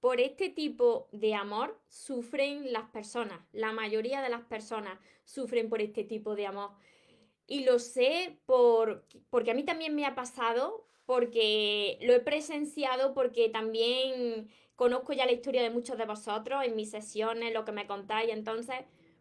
por 0.00 0.20
este 0.20 0.48
tipo 0.48 1.08
de 1.12 1.34
amor 1.34 1.78
sufren 1.88 2.72
las 2.72 2.88
personas. 2.90 3.40
La 3.52 3.72
mayoría 3.72 4.22
de 4.22 4.30
las 4.30 4.42
personas 4.42 4.98
sufren 5.24 5.68
por 5.68 5.80
este 5.80 6.04
tipo 6.04 6.34
de 6.34 6.46
amor. 6.46 6.70
Y 7.46 7.64
lo 7.64 7.78
sé 7.78 8.38
por, 8.46 9.04
porque 9.28 9.50
a 9.50 9.54
mí 9.54 9.64
también 9.64 9.94
me 9.94 10.06
ha 10.06 10.14
pasado, 10.14 10.86
porque 11.04 11.98
lo 12.02 12.14
he 12.14 12.20
presenciado, 12.20 13.12
porque 13.12 13.48
también 13.48 14.48
conozco 14.76 15.12
ya 15.12 15.26
la 15.26 15.32
historia 15.32 15.62
de 15.62 15.70
muchos 15.70 15.98
de 15.98 16.06
vosotros 16.06 16.64
en 16.64 16.76
mis 16.76 16.90
sesiones, 16.90 17.52
lo 17.52 17.64
que 17.64 17.72
me 17.72 17.86
contáis. 17.86 18.30
Entonces, 18.30 18.76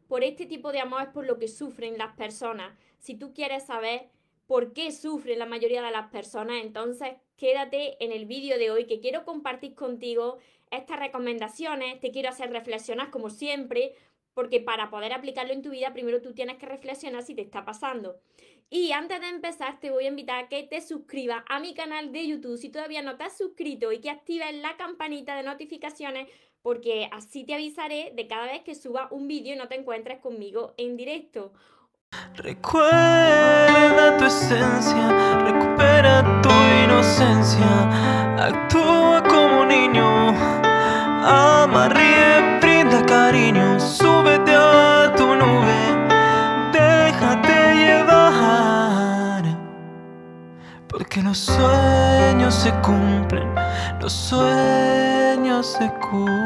por 0.07 0.23
este 0.23 0.46
tipo 0.46 0.71
de 0.71 0.80
amor 0.80 1.02
es 1.02 1.07
por 1.09 1.25
lo 1.25 1.38
que 1.38 1.48
sufren 1.48 1.98
las 1.98 2.16
personas. 2.16 2.77
Si 3.00 3.16
tú 3.16 3.34
quieres 3.34 3.66
saber 3.66 4.09
por 4.48 4.73
qué 4.73 4.91
sufren 4.91 5.39
la 5.39 5.46
mayoría 5.46 5.82
de 5.82 5.91
las 5.91 6.09
personas, 6.09 6.64
entonces 6.64 7.09
quédate 7.36 8.04
en 8.04 8.12
el 8.12 8.26
vídeo 8.26 8.58
de 8.58 8.72
hoy 8.72 8.86
que 8.86 9.00
quiero 9.00 9.26
compartir 9.26 9.76
contigo 9.76 10.38
estas 10.72 11.00
recomendaciones, 11.00 12.00
te 12.00 12.12
quiero 12.12 12.30
hacer 12.30 12.52
reflexionar 12.52 13.10
como 13.10 13.30
siempre, 13.30 13.94
porque 14.34 14.60
para 14.60 14.90
poder 14.90 15.14
aplicarlo 15.14 15.54
en 15.54 15.62
tu 15.62 15.70
vida, 15.70 15.94
primero 15.94 16.22
tú 16.22 16.34
tienes 16.34 16.58
que 16.58 16.66
reflexionar 16.66 17.23
si 17.23 17.36
te 17.36 17.41
está 17.41 17.66
pasando. 17.66 18.20
Y 18.70 18.91
antes 18.91 19.20
de 19.20 19.30
empezar, 19.30 19.80
te 19.80 19.90
voy 19.90 20.05
a 20.05 20.10
invitar 20.10 20.44
a 20.44 20.48
que 20.48 20.63
te 20.63 20.80
suscribas 20.82 21.44
a 21.50 21.60
mi 21.60 21.74
canal 21.74 22.12
de 22.12 22.27
YouTube 22.27 22.58
si 22.58 22.70
todavía 22.70 23.02
no 23.02 23.18
te 23.18 23.24
has 23.24 23.36
suscrito 23.36 23.91
y 23.91 24.00
que 24.00 24.12
actives 24.12 24.54
la 24.54 24.77
campanita 24.77 25.36
de 25.36 25.44
notificaciones 25.44 26.27
porque 26.62 27.10
así 27.12 27.46
te 27.46 27.54
avisaré 27.54 28.12
de 28.16 28.27
cada 28.27 28.46
vez 28.46 28.62
que 28.63 28.76
suba 28.76 29.08
un 29.12 29.27
vídeo 29.27 29.54
y 29.55 29.58
no 29.58 29.68
te 29.68 29.76
encuentres 29.76 30.20
conmigo 30.20 30.74
en 30.77 30.98
directo. 30.98 31.54
Recuerda 32.36 34.18
tu 34.18 34.26
esencia, 34.26 35.40
recupera 35.46 36.41
tu 36.41 36.49
inocencia, 36.84 38.46
actúa 38.48 39.24
como 39.24 39.65
niño, 39.65 40.09
cariño, 43.30 43.80
súbete 43.80 44.55
a 44.55 45.13
tu 45.16 45.27
nube, 45.35 45.80
déjate 46.74 47.76
llevar, 47.76 49.44
porque 50.88 51.21
los 51.21 51.38
sueños 51.38 52.55
se 52.55 52.71
cumplen, 52.82 53.54
los 54.02 54.13
sueños 54.13 55.77
se 55.77 55.91
cumplen. 56.10 56.40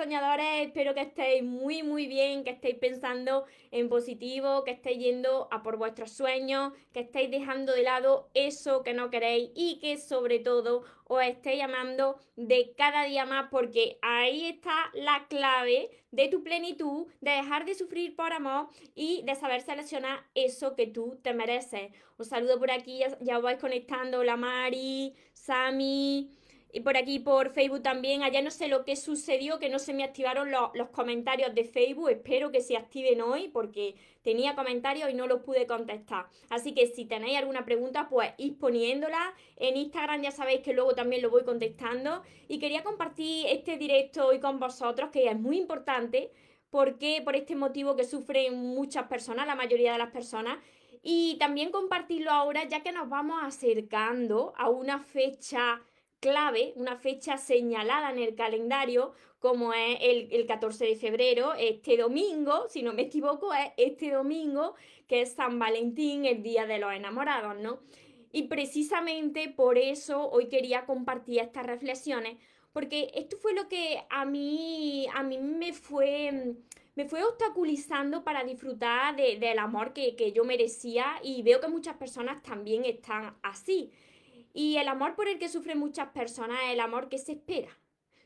Soñadores, 0.00 0.66
espero 0.66 0.94
que 0.94 1.02
estéis 1.02 1.42
muy 1.42 1.82
muy 1.82 2.06
bien, 2.06 2.42
que 2.42 2.52
estéis 2.52 2.76
pensando 2.76 3.44
en 3.70 3.90
positivo, 3.90 4.64
que 4.64 4.70
estéis 4.70 4.98
yendo 4.98 5.46
a 5.50 5.62
por 5.62 5.76
vuestros 5.76 6.10
sueños, 6.10 6.72
que 6.94 7.00
estéis 7.00 7.30
dejando 7.30 7.74
de 7.74 7.82
lado 7.82 8.30
eso 8.32 8.82
que 8.82 8.94
no 8.94 9.10
queréis 9.10 9.50
y 9.54 9.78
que 9.78 9.98
sobre 9.98 10.38
todo 10.38 10.84
os 11.04 11.22
estéis 11.22 11.62
amando 11.62 12.16
de 12.36 12.72
cada 12.78 13.04
día 13.04 13.26
más 13.26 13.48
porque 13.50 13.98
ahí 14.00 14.46
está 14.46 14.90
la 14.94 15.26
clave 15.28 15.90
de 16.12 16.28
tu 16.28 16.42
plenitud, 16.42 17.06
de 17.20 17.32
dejar 17.32 17.66
de 17.66 17.74
sufrir 17.74 18.16
por 18.16 18.32
amor 18.32 18.68
y 18.94 19.20
de 19.24 19.34
saber 19.34 19.60
seleccionar 19.60 20.24
eso 20.34 20.76
que 20.76 20.86
tú 20.86 21.18
te 21.20 21.34
mereces. 21.34 21.92
Os 22.16 22.28
saludo 22.28 22.58
por 22.58 22.70
aquí, 22.70 23.00
ya, 23.00 23.18
ya 23.20 23.36
os 23.36 23.42
vais 23.42 23.60
conectando, 23.60 24.24
la 24.24 24.38
Mari, 24.38 25.12
Sami 25.34 26.39
y 26.72 26.80
por 26.80 26.96
aquí 26.96 27.18
por 27.18 27.50
Facebook 27.50 27.82
también. 27.82 28.22
Allá 28.22 28.42
no 28.42 28.50
sé 28.50 28.68
lo 28.68 28.84
que 28.84 28.96
sucedió, 28.96 29.58
que 29.58 29.68
no 29.68 29.78
se 29.78 29.92
me 29.92 30.04
activaron 30.04 30.50
los 30.50 30.88
comentarios 30.90 31.54
de 31.54 31.64
Facebook. 31.64 32.10
Espero 32.10 32.50
que 32.50 32.60
se 32.60 32.76
activen 32.76 33.20
hoy 33.20 33.48
porque 33.48 33.96
tenía 34.22 34.54
comentarios 34.54 35.10
y 35.10 35.14
no 35.14 35.26
los 35.26 35.42
pude 35.42 35.66
contestar. 35.66 36.26
Así 36.48 36.72
que 36.72 36.86
si 36.86 37.04
tenéis 37.04 37.38
alguna 37.38 37.64
pregunta, 37.64 38.08
pues 38.08 38.32
ir 38.38 38.58
poniéndola. 38.58 39.34
En 39.56 39.76
Instagram 39.76 40.22
ya 40.22 40.30
sabéis 40.30 40.60
que 40.60 40.72
luego 40.72 40.94
también 40.94 41.22
lo 41.22 41.30
voy 41.30 41.44
contestando. 41.44 42.22
Y 42.48 42.58
quería 42.58 42.82
compartir 42.82 43.46
este 43.48 43.76
directo 43.76 44.26
hoy 44.26 44.40
con 44.40 44.60
vosotros, 44.60 45.10
que 45.10 45.28
es 45.28 45.38
muy 45.38 45.58
importante. 45.58 46.30
Porque 46.70 47.20
por 47.24 47.34
este 47.34 47.56
motivo 47.56 47.96
que 47.96 48.04
sufren 48.04 48.54
muchas 48.54 49.08
personas, 49.08 49.46
la 49.46 49.56
mayoría 49.56 49.92
de 49.92 49.98
las 49.98 50.12
personas, 50.12 50.58
y 51.02 51.36
también 51.38 51.70
compartirlo 51.70 52.30
ahora 52.30 52.64
ya 52.64 52.82
que 52.82 52.92
nos 52.92 53.08
vamos 53.08 53.40
acercando 53.42 54.52
a 54.56 54.68
una 54.68 54.98
fecha 54.98 55.80
clave, 56.20 56.72
una 56.76 56.96
fecha 56.96 57.38
señalada 57.38 58.10
en 58.10 58.18
el 58.18 58.34
calendario, 58.34 59.12
como 59.40 59.72
es 59.72 59.98
el, 60.02 60.46
14 60.46 60.84
de 60.84 60.96
febrero, 60.96 61.54
este 61.54 61.96
domingo, 61.96 62.68
si 62.68 62.82
no 62.82 62.92
me 62.92 63.02
equivoco, 63.02 63.52
es 63.54 63.72
este 63.78 64.12
domingo, 64.12 64.74
que 65.08 65.22
es 65.22 65.32
San 65.32 65.58
Valentín, 65.58 66.26
el 66.26 66.42
Día 66.42 66.66
de 66.66 66.78
los 66.78 66.92
Enamorados, 66.92 67.56
¿no? 67.58 67.80
Y 68.32 68.44
precisamente 68.44 69.48
por 69.48 69.78
eso 69.78 70.30
hoy 70.30 70.48
quería 70.48 70.84
compartir 70.84 71.40
estas 71.40 71.66
reflexiones, 71.66 72.36
porque 72.72 73.10
esto 73.14 73.36
fue 73.38 73.54
lo 73.54 73.66
que 73.68 74.02
a 74.10 74.24
mí, 74.26 75.06
a 75.14 75.22
mí 75.22 75.38
me 75.38 75.72
fue 75.72 76.54
me 76.96 77.08
fue 77.08 77.24
obstaculizando 77.24 78.24
para 78.24 78.44
disfrutar 78.44 79.16
del 79.16 79.58
amor 79.58 79.94
que, 79.94 80.16
que, 80.16 80.32
yo 80.32 80.44
merecía 80.44 81.18
y 81.22 81.42
veo 81.42 81.60
que 81.60 81.68
muchas 81.68 81.96
personas 81.96 82.42
también 82.42 82.84
están 82.84 83.36
así. 83.42 83.90
Y 84.52 84.76
el 84.76 84.88
amor 84.88 85.14
por 85.14 85.28
el 85.28 85.38
que 85.38 85.48
sufren 85.48 85.78
muchas 85.78 86.08
personas 86.08 86.58
es 86.64 86.72
el 86.72 86.80
amor 86.80 87.08
que 87.08 87.18
se 87.18 87.32
espera. 87.32 87.70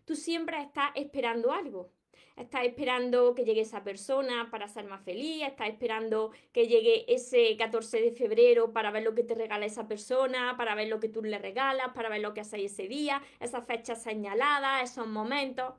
Tú 0.05 0.15
siempre 0.15 0.61
estás 0.61 0.91
esperando 0.95 1.53
algo. 1.53 1.91
Estás 2.37 2.65
esperando 2.65 3.33
que 3.35 3.45
llegue 3.45 3.61
esa 3.61 3.85
persona 3.85 4.49
para 4.51 4.67
ser 4.67 4.87
más 4.87 5.05
feliz, 5.05 5.45
estás 5.45 5.69
esperando 5.69 6.33
que 6.53 6.67
llegue 6.67 7.05
ese 7.13 7.57
14 7.57 8.01
de 8.01 8.11
febrero 8.11 8.73
para 8.73 8.91
ver 8.91 9.05
lo 9.05 9.15
que 9.15 9.23
te 9.23 9.37
regala 9.37 9.67
esa 9.67 9.87
persona, 9.87 10.57
para 10.57 10.75
ver 10.75 10.89
lo 10.89 10.99
que 10.99 11.09
tú 11.09 11.23
le 11.23 11.39
regalas, 11.39 11.93
para 11.95 12.09
ver 12.09 12.23
lo 12.23 12.35
que 12.35 12.41
hacéis 12.41 12.73
ese 12.73 12.89
día, 12.89 13.23
esas 13.39 13.65
fechas 13.65 14.03
señaladas, 14.03 14.91
esos 14.91 15.07
momentos. 15.07 15.75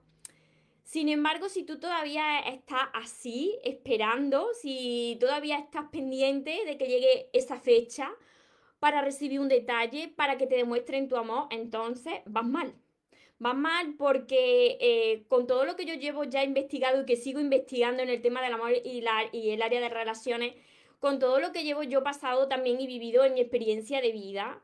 Sin 0.84 1.10
embargo, 1.10 1.50
si 1.50 1.64
tú 1.64 1.78
todavía 1.78 2.40
estás 2.40 2.88
así, 2.94 3.60
esperando, 3.64 4.48
si 4.54 5.18
todavía 5.20 5.58
estás 5.58 5.90
pendiente 5.92 6.64
de 6.66 6.78
que 6.78 6.88
llegue 6.88 7.30
esa 7.34 7.60
fecha, 7.60 8.14
para 8.86 9.02
recibir 9.02 9.40
un 9.40 9.48
detalle, 9.48 10.10
para 10.10 10.38
que 10.38 10.46
te 10.46 10.58
demuestren 10.58 11.08
tu 11.08 11.18
amor, 11.18 11.48
entonces 11.50 12.14
vas 12.28 12.46
mal. 12.46 12.76
Vas 13.40 13.56
mal 13.56 13.96
porque 13.98 14.78
eh, 14.80 15.26
con 15.28 15.48
todo 15.48 15.66
lo 15.66 15.76
que 15.76 15.86
yo 15.86 15.96
llevo 15.96 16.24
ya 16.24 16.44
investigado 16.44 17.02
y 17.02 17.06
que 17.08 17.16
sigo 17.16 17.40
investigando 17.40 18.04
en 18.04 18.10
el 18.10 18.22
tema 18.22 18.44
del 18.44 18.54
amor 18.54 18.74
y, 18.84 19.00
el 19.50 19.62
área 19.64 19.82
de 19.82 19.90
relaciones, 19.90 20.54
con 21.00 21.18
todo 21.18 21.40
lo 21.40 21.52
que 21.52 21.64
llevo 21.64 21.82
yo 21.82 22.04
pasado 22.04 22.48
también 22.48 22.80
y 22.80 22.86
vivido 22.86 23.26
en 23.26 23.34
mi 23.34 23.42
experiencia 23.42 24.02
de 24.02 24.12
vida, 24.12 24.62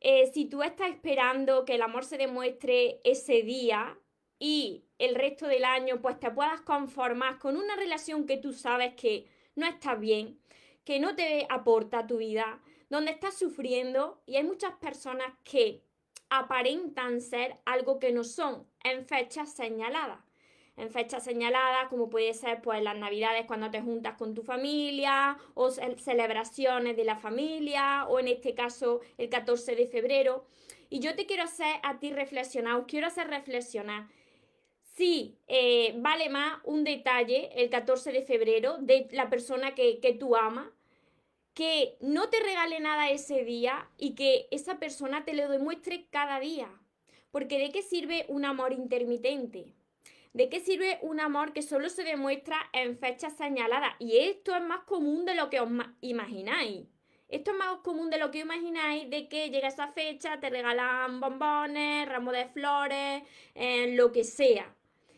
eh, 0.00 0.28
si 0.34 0.46
tú 0.46 0.64
estás 0.64 0.90
esperando 0.90 1.64
que 1.64 1.76
el 1.76 1.82
amor 1.82 2.04
se 2.04 2.18
demuestre 2.18 3.00
ese 3.04 3.42
día 3.42 3.96
y 4.40 4.86
el 4.98 5.14
resto 5.14 5.46
del 5.46 5.64
año 5.64 6.02
pues 6.02 6.18
te 6.18 6.32
puedas 6.32 6.62
conformar 6.62 7.38
con 7.38 7.56
una 7.56 7.76
relación 7.76 8.26
que 8.26 8.38
tú 8.38 8.54
sabes 8.54 8.94
que 8.94 9.28
no 9.54 9.66
está 9.68 9.94
bien, 9.94 10.40
que 10.84 10.98
no 10.98 11.14
te 11.14 11.46
aporta 11.48 12.00
a 12.00 12.06
tu 12.08 12.16
vida, 12.16 12.60
donde 12.92 13.12
estás 13.12 13.38
sufriendo 13.38 14.20
y 14.26 14.36
hay 14.36 14.44
muchas 14.44 14.74
personas 14.74 15.32
que 15.44 15.82
aparentan 16.28 17.22
ser 17.22 17.56
algo 17.64 17.98
que 17.98 18.12
no 18.12 18.22
son 18.22 18.66
en 18.84 19.06
fechas 19.06 19.54
señaladas. 19.54 20.18
En 20.76 20.90
fechas 20.90 21.24
señaladas, 21.24 21.88
como 21.88 22.10
puede 22.10 22.34
ser 22.34 22.60
pues 22.60 22.82
las 22.82 22.98
navidades 22.98 23.46
cuando 23.46 23.70
te 23.70 23.80
juntas 23.80 24.18
con 24.18 24.34
tu 24.34 24.42
familia, 24.42 25.38
o 25.54 25.70
celebraciones 25.70 26.94
de 26.94 27.04
la 27.04 27.16
familia, 27.16 28.04
o 28.08 28.20
en 28.20 28.28
este 28.28 28.54
caso 28.54 29.00
el 29.16 29.30
14 29.30 29.74
de 29.74 29.86
febrero. 29.86 30.44
Y 30.90 30.98
yo 31.00 31.16
te 31.16 31.24
quiero 31.24 31.44
hacer 31.44 31.76
a 31.82 31.98
ti 31.98 32.12
reflexionar, 32.12 32.76
os 32.76 32.84
quiero 32.86 33.06
hacer 33.06 33.28
reflexionar 33.28 34.06
si 34.82 35.38
eh, 35.48 35.94
vale 35.96 36.28
más 36.28 36.60
un 36.64 36.84
detalle 36.84 37.48
el 37.54 37.70
14 37.70 38.12
de 38.12 38.20
febrero 38.20 38.76
de 38.80 39.08
la 39.12 39.30
persona 39.30 39.74
que, 39.74 39.98
que 40.00 40.12
tú 40.12 40.36
amas 40.36 40.68
que 41.54 41.96
no 42.00 42.28
te 42.28 42.40
regale 42.40 42.80
nada 42.80 43.10
ese 43.10 43.44
día 43.44 43.88
y 43.98 44.14
que 44.14 44.48
esa 44.50 44.78
persona 44.78 45.24
te 45.24 45.34
lo 45.34 45.48
demuestre 45.48 46.06
cada 46.10 46.40
día. 46.40 46.70
Porque 47.30 47.58
¿de 47.58 47.70
qué 47.70 47.82
sirve 47.82 48.26
un 48.28 48.44
amor 48.44 48.72
intermitente? 48.72 49.74
¿De 50.32 50.48
qué 50.48 50.60
sirve 50.60 50.98
un 51.02 51.20
amor 51.20 51.52
que 51.52 51.62
solo 51.62 51.90
se 51.90 52.04
demuestra 52.04 52.58
en 52.72 52.96
fechas 52.96 53.36
señaladas? 53.36 53.94
Y 53.98 54.18
esto 54.18 54.54
es 54.54 54.62
más 54.62 54.84
común 54.84 55.26
de 55.26 55.34
lo 55.34 55.50
que 55.50 55.60
os 55.60 55.70
imagináis. 56.00 56.86
Esto 57.28 57.50
es 57.52 57.56
más 57.56 57.78
común 57.78 58.10
de 58.10 58.18
lo 58.18 58.30
que 58.30 58.40
imagináis, 58.40 59.08
de 59.08 59.28
que 59.28 59.50
llega 59.50 59.68
esa 59.68 59.88
fecha, 59.88 60.40
te 60.40 60.50
regalan 60.50 61.20
bombones, 61.20 62.06
ramos 62.06 62.34
de 62.34 62.46
flores, 62.46 63.22
eh, 63.54 63.94
lo 63.94 64.12
que 64.12 64.24
sea. 64.24 64.74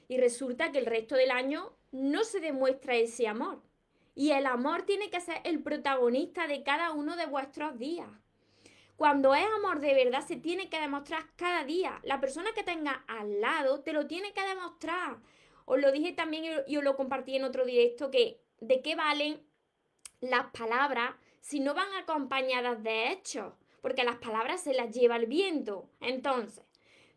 Y 0.09 0.19
resulta 0.19 0.71
que 0.71 0.79
el 0.79 0.87
resto 0.87 1.17
del 1.17 1.33
año 1.33 1.77
no 1.91 2.23
se 2.23 2.41
demuestra 2.41 2.95
ese 2.95 3.27
amor. 3.27 3.63
Y 4.15 4.31
el 4.31 4.47
amor 4.47 4.83
tiene 4.83 5.11
que 5.11 5.21
ser 5.21 5.41
el 5.45 5.63
protagonista 5.63 6.47
de 6.47 6.63
cada 6.63 6.93
uno 6.93 7.17
de 7.17 7.27
vuestros 7.27 7.79
días. 7.79 8.09
Cuando 8.97 9.35
es 9.35 9.45
amor 9.57 9.81
de 9.81 9.93
verdad, 9.93 10.25
se 10.25 10.37
tiene 10.37 10.69
que 10.69 10.81
demostrar 10.81 11.25
cada 11.37 11.65
día. 11.65 12.01
La 12.05 12.21
persona 12.21 12.53
que 12.55 12.63
tenga 12.63 13.05
al 13.09 13.41
lado 13.41 13.81
te 13.81 13.93
lo 13.93 14.07
tiene 14.07 14.33
que 14.33 14.43
demostrar. 14.43 15.17
Os 15.65 15.81
lo 15.81 15.91
dije 15.91 16.13
también 16.13 16.63
y 16.69 16.77
os 16.77 16.85
lo 16.85 16.97
compartí 16.97 17.35
en 17.37 17.45
otro 17.45 17.65
directo, 17.65 18.11
que 18.11 18.41
de 18.61 18.83
qué 18.83 18.95
valen 18.95 19.43
las 20.21 20.47
palabras 20.53 21.15
si 21.41 21.61
no 21.61 21.75
van 21.75 21.93
acompañadas 21.95 22.83
de 22.83 23.11
hechos. 23.11 23.53
porque 23.81 24.03
las 24.03 24.17
palabras 24.17 24.63
se 24.63 24.73
las 24.73 24.95
lleva 24.95 25.17
el 25.17 25.27
viento. 25.27 25.91
Entonces, 26.01 26.65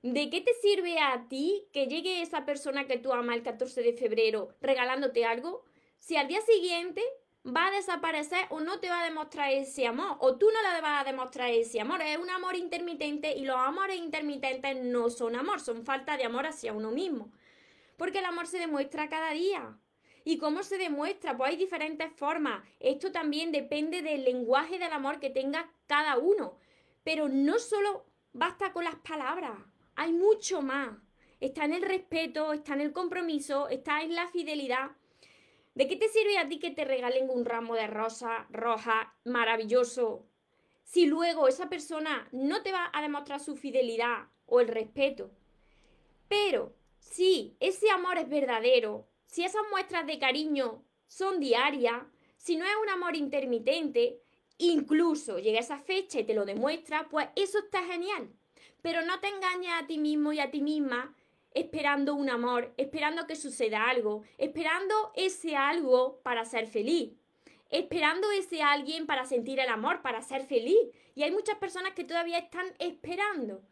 ¿de 0.01 0.29
qué 0.29 0.41
te 0.41 0.53
sirve 0.55 0.99
a 0.99 1.29
ti 1.29 1.65
que 1.71 1.87
llegue 1.87 2.21
esa 2.21 2.43
persona 2.43 2.87
que 2.87 2.97
tú 2.97 3.13
amas 3.13 3.37
el 3.37 3.43
14 3.43 3.83
de 3.83 3.93
febrero 3.93 4.49
regalándote 4.59 5.23
algo 5.23 5.63
si 5.97 6.17
al 6.17 6.27
día 6.27 6.41
siguiente 6.41 7.01
va 7.45 7.67
a 7.67 7.71
desaparecer 7.71 8.45
o 8.49 8.59
no 8.59 8.79
te 8.79 8.89
va 8.89 9.01
a 9.01 9.05
demostrar 9.05 9.51
ese 9.51 9.87
amor, 9.87 10.17
o 10.19 10.37
tú 10.37 10.47
no 10.51 10.61
le 10.61 10.81
vas 10.81 11.01
a 11.01 11.09
demostrar 11.09 11.49
ese 11.49 11.79
amor. 11.79 12.01
Es 12.01 12.17
un 12.17 12.29
amor 12.29 12.55
intermitente 12.55 13.33
y 13.35 13.45
los 13.45 13.57
amores 13.57 13.97
intermitentes 13.97 14.75
no 14.77 15.09
son 15.09 15.35
amor, 15.35 15.59
son 15.59 15.85
falta 15.85 16.17
de 16.17 16.25
amor 16.25 16.45
hacia 16.45 16.73
uno 16.73 16.91
mismo. 16.91 17.31
Porque 17.95 18.19
el 18.19 18.25
amor 18.25 18.47
se 18.47 18.59
demuestra 18.59 19.09
cada 19.09 19.31
día. 19.31 19.77
¿Y 20.23 20.37
cómo 20.37 20.61
se 20.61 20.77
demuestra? 20.77 21.37
Pues 21.37 21.51
hay 21.51 21.57
diferentes 21.57 22.11
formas. 22.11 22.61
Esto 22.79 23.11
también 23.11 23.51
depende 23.51 24.01
del 24.01 24.25
lenguaje 24.25 24.77
del 24.77 24.91
amor 24.91 25.19
que 25.19 25.29
tenga 25.29 25.71
cada 25.87 26.17
uno. 26.17 26.57
Pero 27.03 27.29
no 27.29 27.59
solo 27.59 28.05
basta 28.33 28.73
con 28.73 28.83
las 28.83 28.95
palabras, 28.95 29.57
hay 29.95 30.11
mucho 30.11 30.61
más. 30.61 30.89
Está 31.39 31.65
en 31.65 31.73
el 31.73 31.81
respeto, 31.81 32.51
está 32.51 32.73
en 32.73 32.81
el 32.81 32.91
compromiso, 32.91 33.69
está 33.69 34.01
en 34.01 34.15
la 34.15 34.27
fidelidad. 34.27 34.91
¿De 35.77 35.87
qué 35.87 35.95
te 35.95 36.09
sirve 36.09 36.39
a 36.39 36.49
ti 36.49 36.57
que 36.57 36.71
te 36.71 36.85
regalen 36.85 37.29
un 37.29 37.45
ramo 37.45 37.75
de 37.75 37.85
rosa 37.85 38.47
roja 38.49 39.13
maravilloso 39.25 40.25
si 40.83 41.05
luego 41.05 41.47
esa 41.47 41.69
persona 41.69 42.27
no 42.31 42.63
te 42.63 42.71
va 42.71 42.89
a 42.91 42.99
demostrar 43.03 43.39
su 43.39 43.55
fidelidad 43.55 44.25
o 44.47 44.59
el 44.59 44.69
respeto? 44.69 45.29
Pero 46.27 46.73
si 46.97 47.55
ese 47.59 47.91
amor 47.91 48.17
es 48.17 48.27
verdadero, 48.27 49.07
si 49.23 49.43
esas 49.43 49.61
muestras 49.69 50.07
de 50.07 50.17
cariño 50.17 50.83
son 51.05 51.39
diarias, 51.39 52.01
si 52.37 52.57
no 52.57 52.65
es 52.65 52.75
un 52.81 52.89
amor 52.89 53.15
intermitente, 53.15 54.19
incluso 54.57 55.37
llega 55.37 55.59
esa 55.59 55.77
fecha 55.77 56.19
y 56.19 56.23
te 56.23 56.33
lo 56.33 56.45
demuestra, 56.45 57.07
pues 57.07 57.27
eso 57.35 57.59
está 57.59 57.83
genial. 57.83 58.33
Pero 58.81 59.03
no 59.03 59.19
te 59.19 59.27
engañes 59.27 59.73
a 59.79 59.85
ti 59.85 59.99
mismo 59.99 60.33
y 60.33 60.39
a 60.39 60.49
ti 60.49 60.59
misma 60.59 61.15
esperando 61.57 62.13
un 62.13 62.29
amor, 62.29 62.71
esperando 62.77 63.25
que 63.25 63.35
suceda 63.35 63.89
algo, 63.89 64.23
esperando 64.37 64.93
ese 65.15 65.55
algo 65.55 66.21
para 66.21 66.45
ser 66.45 66.67
feliz, 66.67 67.13
esperando 67.71 68.29
ese 68.31 68.61
alguien 68.61 69.07
para 69.07 69.25
sentir 69.25 69.59
el 69.59 69.69
amor, 69.69 70.03
para 70.03 70.21
ser 70.21 70.43
feliz. 70.45 70.77
Y 71.15 71.23
hay 71.23 71.31
muchas 71.31 71.57
personas 71.57 71.93
que 71.93 72.03
todavía 72.03 72.37
están 72.37 72.67
esperando. 72.77 73.63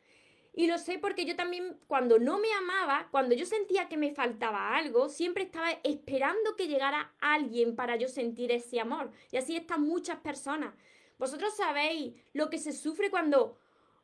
Y 0.52 0.66
lo 0.68 0.80
sé 0.80 0.98
porque 0.98 1.26
yo 1.26 1.36
también, 1.36 1.78
cuando 1.86 2.18
no 2.18 2.40
me 2.40 2.52
amaba, 2.54 3.10
cuando 3.12 3.36
yo 3.36 3.46
sentía 3.46 3.88
que 3.88 3.98
me 3.98 4.16
faltaba 4.16 4.76
algo, 4.76 5.10
siempre 5.10 5.44
estaba 5.44 5.70
esperando 5.84 6.56
que 6.56 6.68
llegara 6.68 7.14
alguien 7.20 7.76
para 7.76 7.98
yo 7.98 8.08
sentir 8.08 8.52
ese 8.52 8.80
amor. 8.80 9.12
Y 9.32 9.38
así 9.38 9.56
están 9.56 9.82
muchas 9.82 10.18
personas. 10.22 10.74
Vosotros 11.20 11.56
sabéis 11.56 12.16
lo 12.34 12.50
que 12.50 12.58
se 12.58 12.72
sufre 12.72 13.12
cuando 13.12 13.60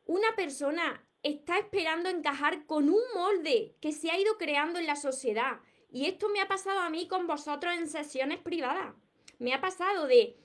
una 0.05 0.35
persona 0.35 1.03
está 1.23 1.57
esperando 1.57 2.09
encajar 2.09 2.65
con 2.65 2.89
un 2.89 3.01
molde 3.13 3.75
que 3.79 3.91
se 3.91 4.11
ha 4.11 4.19
ido 4.19 4.37
creando 4.37 4.79
en 4.79 4.87
la 4.87 4.95
sociedad. 4.95 5.59
Y 5.91 6.05
esto 6.05 6.29
me 6.29 6.41
ha 6.41 6.47
pasado 6.47 6.79
a 6.79 6.89
mí 6.89 7.07
con 7.07 7.27
vosotros 7.27 7.73
en 7.77 7.87
sesiones 7.87 8.39
privadas. 8.39 8.93
Me 9.39 9.53
ha 9.53 9.61
pasado 9.61 10.07
de 10.07 10.37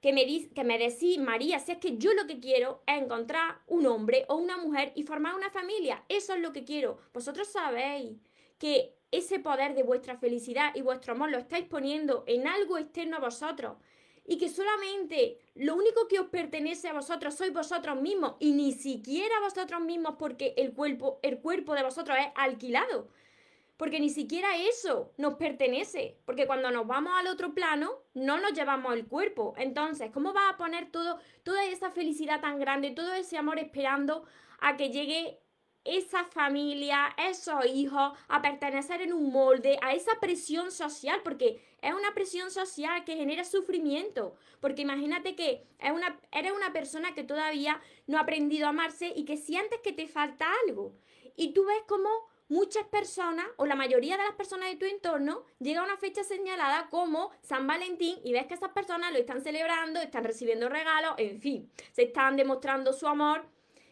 que 0.00 0.12
me, 0.12 0.24
que 0.48 0.64
me 0.64 0.78
decís, 0.78 1.18
María, 1.18 1.58
si 1.58 1.72
es 1.72 1.78
que 1.78 1.96
yo 1.96 2.14
lo 2.14 2.26
que 2.26 2.40
quiero 2.40 2.82
es 2.86 3.02
encontrar 3.02 3.60
un 3.66 3.86
hombre 3.86 4.24
o 4.28 4.36
una 4.36 4.56
mujer 4.56 4.92
y 4.94 5.02
formar 5.02 5.34
una 5.34 5.50
familia. 5.50 6.04
Eso 6.08 6.34
es 6.34 6.40
lo 6.40 6.52
que 6.52 6.64
quiero. 6.64 6.98
Vosotros 7.12 7.48
sabéis 7.48 8.16
que 8.58 8.94
ese 9.10 9.38
poder 9.38 9.74
de 9.74 9.82
vuestra 9.82 10.16
felicidad 10.16 10.74
y 10.74 10.82
vuestro 10.82 11.12
amor 11.12 11.30
lo 11.30 11.38
estáis 11.38 11.66
poniendo 11.66 12.24
en 12.26 12.46
algo 12.46 12.78
externo 12.78 13.16
a 13.16 13.20
vosotros 13.20 13.76
y 14.26 14.38
que 14.38 14.48
solamente 14.48 15.38
lo 15.54 15.76
único 15.76 16.08
que 16.08 16.18
os 16.18 16.28
pertenece 16.28 16.88
a 16.88 16.92
vosotros 16.92 17.34
sois 17.34 17.52
vosotros 17.52 18.00
mismos 18.00 18.34
y 18.40 18.52
ni 18.52 18.72
siquiera 18.72 19.40
vosotros 19.40 19.80
mismos 19.80 20.16
porque 20.18 20.54
el 20.56 20.72
cuerpo, 20.72 21.20
el 21.22 21.38
cuerpo 21.38 21.74
de 21.74 21.82
vosotros 21.82 22.16
es 22.18 22.26
alquilado. 22.34 23.08
Porque 23.76 24.00
ni 24.00 24.08
siquiera 24.08 24.56
eso 24.56 25.12
nos 25.18 25.34
pertenece. 25.34 26.16
Porque 26.24 26.46
cuando 26.46 26.70
nos 26.70 26.86
vamos 26.86 27.12
al 27.14 27.26
otro 27.26 27.52
plano, 27.52 27.92
no 28.14 28.38
nos 28.38 28.54
llevamos 28.54 28.94
el 28.94 29.06
cuerpo. 29.06 29.52
Entonces, 29.58 30.10
¿cómo 30.12 30.32
vas 30.32 30.54
a 30.54 30.56
poner 30.56 30.90
todo, 30.90 31.18
toda 31.42 31.62
esa 31.64 31.90
felicidad 31.90 32.40
tan 32.40 32.58
grande, 32.58 32.92
todo 32.92 33.12
ese 33.12 33.36
amor 33.36 33.58
esperando 33.58 34.24
a 34.60 34.76
que 34.76 34.88
llegue 34.88 35.38
esa 35.86 36.24
familia, 36.24 37.14
esos 37.16 37.66
hijos, 37.66 38.12
a 38.28 38.42
pertenecer 38.42 39.02
en 39.02 39.12
un 39.12 39.32
molde, 39.32 39.78
a 39.82 39.92
esa 39.92 40.18
presión 40.20 40.70
social, 40.70 41.20
porque 41.22 41.62
es 41.82 41.94
una 41.94 42.14
presión 42.14 42.50
social 42.50 43.04
que 43.04 43.16
genera 43.16 43.44
sufrimiento. 43.44 44.34
Porque 44.60 44.82
imagínate 44.82 45.34
que 45.36 45.64
eres 45.78 46.52
una 46.52 46.72
persona 46.72 47.14
que 47.14 47.24
todavía 47.24 47.80
no 48.06 48.18
ha 48.18 48.22
aprendido 48.22 48.66
a 48.66 48.70
amarse 48.70 49.12
y 49.14 49.24
que 49.24 49.36
sientes 49.36 49.80
que 49.82 49.92
te 49.92 50.06
falta 50.06 50.46
algo. 50.66 50.92
Y 51.36 51.52
tú 51.52 51.64
ves 51.64 51.82
como 51.86 52.08
muchas 52.48 52.84
personas, 52.84 53.46
o 53.56 53.66
la 53.66 53.74
mayoría 53.74 54.16
de 54.16 54.24
las 54.24 54.34
personas 54.34 54.70
de 54.70 54.76
tu 54.76 54.84
entorno, 54.84 55.44
llega 55.58 55.80
a 55.80 55.84
una 55.84 55.96
fecha 55.96 56.22
señalada 56.24 56.88
como 56.90 57.30
San 57.42 57.66
Valentín 57.66 58.18
y 58.24 58.32
ves 58.32 58.46
que 58.46 58.54
esas 58.54 58.70
personas 58.70 59.12
lo 59.12 59.18
están 59.18 59.42
celebrando, 59.42 60.00
están 60.00 60.24
recibiendo 60.24 60.68
regalos, 60.68 61.14
en 61.18 61.40
fin, 61.40 61.70
se 61.92 62.04
están 62.04 62.36
demostrando 62.36 62.92
su 62.92 63.06
amor 63.06 63.46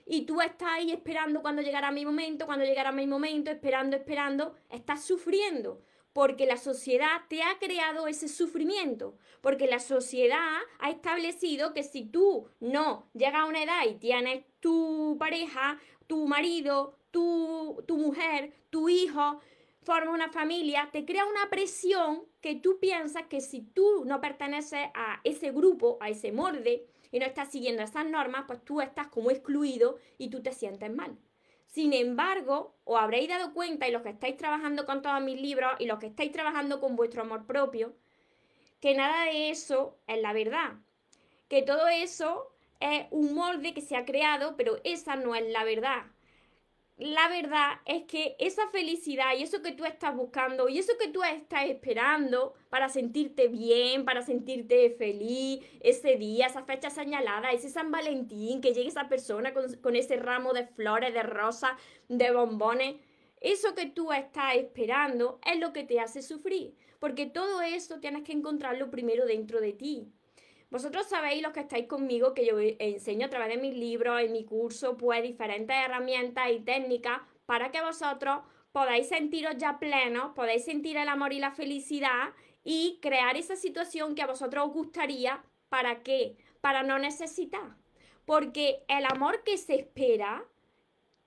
y 0.07 0.27
tú 0.27 0.41
estás 0.41 0.69
ahí 0.71 0.93
esperando 0.93 1.43
cuando 1.43 1.63
llegará 1.63 1.91
mi 1.91 2.05
momento, 2.05 2.47
cuando 2.47 2.65
llegará 2.65 2.93
mi 2.93 3.07
momento, 3.07 3.51
esperando, 3.51 3.97
esperando, 3.97 4.55
estás 4.71 5.05
sufriendo. 5.05 5.81
Porque 6.13 6.47
la 6.47 6.57
sociedad 6.57 7.23
te 7.29 7.43
ha 7.43 7.59
creado 7.59 8.07
ese 8.07 8.29
sufrimiento. 8.29 9.17
Porque 9.41 9.67
la 9.67 9.81
sociedad 9.81 10.59
ha 10.79 10.91
establecido 10.91 11.75
que 11.75 11.83
si 11.83 12.05
tú 12.05 12.49
no 12.61 13.09
llegas 13.15 13.43
a 13.43 13.47
una 13.47 13.63
edad 13.63 13.85
y 13.89 13.95
tienes 13.95 14.45
tu 14.61 15.17
pareja, 15.19 15.81
tu 16.07 16.29
marido, 16.29 16.97
tu, 17.11 17.83
tu 17.87 17.97
mujer, 17.97 18.53
tu 18.71 18.89
hijo, 18.89 19.41
forma 19.83 20.13
una 20.13 20.31
familia, 20.31 20.89
te 20.93 21.05
crea 21.05 21.27
una 21.27 21.51
presión 21.51 22.25
que 22.41 22.55
tú 22.55 22.79
piensas 22.81 23.25
que 23.29 23.41
si 23.41 23.63
tú 23.63 24.05
no 24.05 24.21
perteneces 24.21 24.87
a 24.95 25.21
ese 25.25 25.51
grupo, 25.51 25.99
a 26.01 26.11
ese 26.11 26.33
molde, 26.33 26.87
y 27.15 27.21
no 27.21 27.27
estás 27.27 27.53
siguiendo 27.53 27.85
esas 27.85 28.05
normas, 28.05 28.43
pues 28.49 28.65
tú 28.65 28.81
estás 28.81 29.07
como 29.07 29.31
excluido 29.31 29.99
y 30.19 30.31
tú 30.31 30.43
te 30.43 30.51
sientes 30.51 30.93
mal. 30.93 31.17
Sin 31.69 31.93
embargo, 31.93 32.75
os 32.83 33.01
habréis 33.01 33.29
dado 33.29 33.55
cuenta, 33.55 33.87
y 33.87 33.93
los 33.93 34.03
que 34.03 34.09
estáis 34.09 34.37
trabajando 34.37 34.85
con 34.85 35.01
todos 35.01 35.23
mis 35.23 35.41
libros 35.41 35.71
y 35.79 35.87
los 35.87 36.01
que 36.01 36.09
estáis 36.09 36.33
trabajando 36.33 36.81
con 36.81 36.97
vuestro 36.97 37.23
amor 37.23 37.47
propio, 37.47 37.95
que 38.81 38.97
nada 38.97 39.27
de 39.27 39.51
eso 39.51 39.97
es 40.09 40.21
la 40.21 40.33
verdad. 40.33 40.73
Que 41.47 41.63
todo 41.63 41.87
eso 41.87 42.53
es 42.81 43.07
un 43.13 43.33
molde 43.33 43.75
que 43.75 43.81
se 43.81 43.95
ha 43.95 44.05
creado, 44.05 44.57
pero 44.57 44.79
esa 44.83 45.15
no 45.15 45.37
es 45.37 45.49
la 45.53 45.63
verdad 45.63 46.07
la 46.97 47.29
verdad 47.29 47.81
es 47.87 48.05
que 48.05 48.37
esa 48.39 48.69
felicidad 48.71 49.35
y 49.37 49.43
eso 49.43 49.63
que 49.63 49.73
tú 49.73 49.85
estás 49.85 50.15
buscando 50.15 50.69
y 50.69 50.79
eso 50.79 50.93
que 50.97 51.09
tú 51.09 51.25
estás 51.25 51.65
esperando 51.65 52.55
para 52.71 52.89
sentirte 52.89 53.49
bien, 53.49 54.05
para 54.05 54.23
sentirte 54.23 54.91
feliz 54.91 55.61
ese 55.81 56.17
día, 56.17 56.47
esa 56.47 56.63
fecha 56.63 56.91
señalada, 56.91 57.51
ese 57.51 57.69
San 57.69 57.91
Valentín, 57.91 58.61
que 58.61 58.73
llegue 58.73 58.89
esa 58.89 59.09
persona 59.09 59.53
con, 59.53 59.97
ese 59.97 60.17
ramo 60.17 60.53
de 60.53 60.69
flores, 60.69 61.13
de 61.13 61.25
rosas, 61.25 61.73
de 62.09 62.31
bombones, 62.31 62.97
eso 63.41 63.75
que 63.75 63.87
tú 63.87 64.13
estás 64.13 64.55
esperando 64.55 65.41
es 65.45 65.59
lo 65.59 65.73
que 65.73 65.83
te 65.83 65.99
hace 65.99 66.23
sufrir, 66.23 66.77
porque 67.01 67.27
todo 67.27 67.61
eso 67.61 67.99
tienes 67.99 68.23
que 68.23 68.33
encontrarlo 68.33 68.91
primero 68.93 69.27
dentro 69.27 69.61
de 69.61 69.73
ti. 69.73 70.13
Vosotros 70.75 71.07
sabéis, 71.07 71.41
los 71.41 71.53
que 71.53 71.61
estáis 71.61 71.87
conmigo, 71.87 72.35
que 72.35 72.45
yo 72.45 72.59
enseño 72.59 73.27
a 73.27 73.31
través 73.31 73.49
de 73.49 73.63
mis 73.63 73.77
libros, 73.77 74.21
en 74.21 74.33
mi 74.33 74.45
curso, 74.45 74.97
pues 74.97 75.23
diferentes 75.23 75.77
herramientas 75.77 76.51
y 76.51 76.59
técnicas 76.59 77.21
para 77.47 77.71
que 77.71 77.81
vosotros 77.81 78.41
podáis 78.73 79.07
sentiros 79.07 79.55
ya 79.57 79.79
plenos, 79.79 80.33
podáis 80.35 80.65
sentir 80.65 80.97
el 80.97 81.09
amor 81.09 81.33
y 81.33 81.39
la 81.39 81.53
felicidad 81.53 82.33
y 82.65 82.99
crear 83.01 83.37
esa 83.37 83.55
situación 83.55 84.17
que 84.17 84.23
a 84.23 84.27
vosotros 84.27 84.67
os 84.67 84.73
gustaría. 84.73 85.45
¿Para 85.69 86.03
qué? 86.03 86.39
Para 86.61 86.83
no 86.83 86.99
necesitar. 86.99 87.77
Porque 88.25 88.83
el 88.89 89.05
amor 89.05 89.45
que 89.45 89.59
se 89.59 89.77
espera 89.77 90.45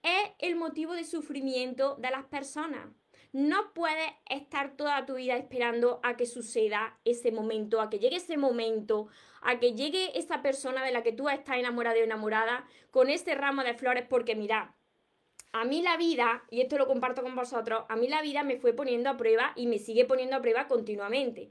es 0.04 0.32
el 0.40 0.58
motivo 0.58 0.92
de 0.92 1.06
sufrimiento 1.06 1.96
de 1.96 2.12
las 2.12 2.26
personas. 2.26 2.90
No 3.34 3.74
puedes 3.74 4.12
estar 4.30 4.76
toda 4.78 5.06
tu 5.06 5.16
vida 5.16 5.36
esperando 5.36 6.00
a 6.02 6.18
que 6.18 6.26
suceda 6.26 6.98
ese 7.06 7.32
momento, 7.32 7.82
a 7.82 7.90
que 7.90 8.00
llegue 8.00 8.16
ese 8.16 8.38
momento, 8.38 9.10
a 9.48 9.60
que 9.60 9.74
llegue 9.74 10.20
esa 10.20 10.42
persona 10.42 10.84
de 10.84 10.92
la 10.92 11.04
que 11.04 11.14
tú 11.14 11.30
estás 11.30 11.56
enamorada 11.56 11.96
o 11.98 12.04
enamorada 12.04 12.68
con 12.92 13.10
ese 13.10 13.34
ramo 13.34 13.64
de 13.64 13.76
flores, 13.76 14.04
porque 14.10 14.36
mira, 14.36 14.76
a 15.54 15.64
mí 15.64 15.82
la 15.82 15.96
vida, 15.96 16.44
y 16.52 16.60
esto 16.60 16.78
lo 16.78 16.86
comparto 16.86 17.24
con 17.24 17.34
vosotros, 17.34 17.86
a 17.88 17.96
mí 17.96 18.10
la 18.10 18.22
vida 18.22 18.44
me 18.44 18.58
fue 18.58 18.74
poniendo 18.74 19.10
a 19.10 19.16
prueba 19.16 19.54
y 19.56 19.68
me 19.68 19.80
sigue 19.80 20.04
poniendo 20.04 20.36
a 20.36 20.42
prueba 20.42 20.68
continuamente. 20.68 21.50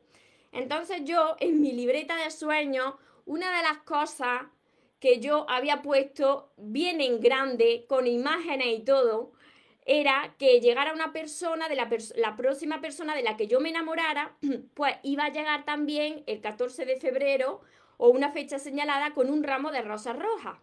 Entonces 0.53 1.05
yo, 1.05 1.37
en 1.41 1.63
mi 1.63 1.73
libreta 1.73 2.23
de 2.23 2.31
sueños, 2.31 2.97
una 3.25 3.57
de 3.57 3.63
las 3.63 3.79
cosas 3.79 4.43
que 5.01 5.19
yo 5.21 5.49
había 5.49 5.81
puesto 5.81 6.53
bien 6.59 7.01
en 7.01 7.23
grande, 7.23 7.87
con 7.89 8.07
imágenes 8.07 8.79
y 8.79 8.81
todo, 8.81 9.33
era 9.87 10.35
que 10.39 10.61
llegara 10.61 10.93
una 10.93 11.15
persona, 11.15 11.67
de 11.71 11.77
la, 11.77 11.89
la, 12.17 12.37
próxima 12.37 12.83
persona 12.83 13.17
de 13.17 13.23
la 13.23 13.39
que 13.39 13.47
yo 13.47 13.59
me 13.59 13.71
enamorara, 13.71 14.37
pues 14.75 14.97
iba 15.03 15.25
a 15.25 15.33
llegar 15.33 15.65
también 15.65 16.25
el 16.27 16.43
14 16.43 16.85
de 16.85 16.97
febrero 16.97 17.63
o 17.99 18.09
una 18.09 18.31
fecha 18.31 18.59
señalada 18.59 19.15
con 19.15 19.31
un 19.31 19.43
ramo 19.43 19.71
de 19.71 19.83
rosas 19.83 20.19
rojas. 20.19 20.59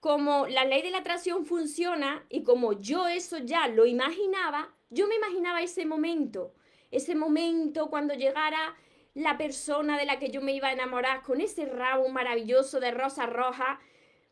como 0.00 0.46
la 0.46 0.64
ley 0.64 0.80
de 0.80 0.90
la 0.90 0.98
atracción 0.98 1.44
funciona 1.44 2.24
y 2.30 2.42
como 2.42 2.72
yo 2.72 3.06
eso 3.06 3.36
ya 3.36 3.68
lo 3.68 3.84
imaginaba, 3.84 4.74
yo 4.88 5.06
me 5.06 5.16
imaginaba 5.16 5.60
ese 5.60 5.84
momento, 5.84 6.54
ese 6.90 7.14
momento 7.14 7.90
cuando 7.90 8.14
llegara 8.14 8.74
la 9.14 9.36
persona 9.36 9.98
de 9.98 10.06
la 10.06 10.18
que 10.18 10.30
yo 10.30 10.40
me 10.40 10.52
iba 10.52 10.68
a 10.68 10.72
enamorar 10.72 11.22
con 11.22 11.40
ese 11.40 11.66
ramo 11.66 12.08
maravilloso 12.08 12.80
de 12.80 12.90
rosa 12.90 13.26
roja. 13.26 13.80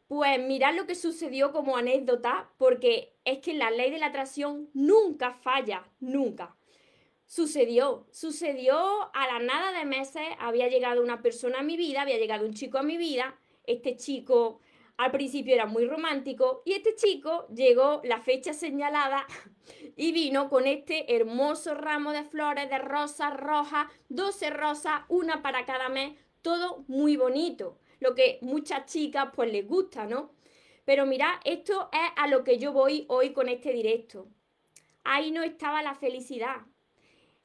Pues 0.06 0.40
mirad 0.40 0.74
lo 0.74 0.86
que 0.86 0.94
sucedió 0.94 1.52
como 1.52 1.76
anécdota, 1.76 2.48
porque 2.56 3.14
es 3.24 3.38
que 3.40 3.52
la 3.52 3.70
ley 3.70 3.90
de 3.90 3.98
la 3.98 4.06
atracción 4.06 4.70
nunca 4.72 5.32
falla, 5.34 5.84
nunca. 6.00 6.56
Sucedió, 7.30 8.06
sucedió 8.10 9.14
a 9.14 9.26
la 9.26 9.38
nada 9.38 9.78
de 9.78 9.84
meses, 9.84 10.22
había 10.38 10.68
llegado 10.68 11.02
una 11.02 11.20
persona 11.20 11.58
a 11.58 11.62
mi 11.62 11.76
vida, 11.76 12.00
había 12.00 12.16
llegado 12.16 12.46
un 12.46 12.54
chico 12.54 12.78
a 12.78 12.82
mi 12.82 12.96
vida, 12.96 13.38
este 13.64 13.96
chico 13.96 14.60
al 14.96 15.10
principio 15.10 15.52
era 15.52 15.66
muy 15.66 15.84
romántico 15.84 16.62
y 16.64 16.72
este 16.72 16.94
chico 16.94 17.46
llegó 17.54 18.00
la 18.02 18.22
fecha 18.22 18.54
señalada 18.54 19.26
y 19.96 20.12
vino 20.12 20.48
con 20.48 20.66
este 20.66 21.14
hermoso 21.14 21.74
ramo 21.74 22.12
de 22.12 22.24
flores 22.24 22.70
de 22.70 22.78
rosas 22.78 23.36
rojas, 23.36 23.88
12 24.08 24.48
rosas, 24.48 25.02
una 25.08 25.42
para 25.42 25.66
cada 25.66 25.90
mes, 25.90 26.18
todo 26.40 26.82
muy 26.88 27.18
bonito, 27.18 27.78
lo 28.00 28.14
que 28.14 28.38
muchas 28.40 28.86
chicas 28.86 29.28
pues 29.34 29.52
les 29.52 29.68
gusta, 29.68 30.06
¿no? 30.06 30.32
Pero 30.86 31.04
mirad, 31.04 31.34
esto 31.44 31.90
es 31.92 32.10
a 32.16 32.26
lo 32.26 32.42
que 32.42 32.56
yo 32.56 32.72
voy 32.72 33.04
hoy 33.08 33.34
con 33.34 33.50
este 33.50 33.74
directo. 33.74 34.28
Ahí 35.04 35.30
no 35.30 35.42
estaba 35.42 35.82
la 35.82 35.94
felicidad. 35.94 36.62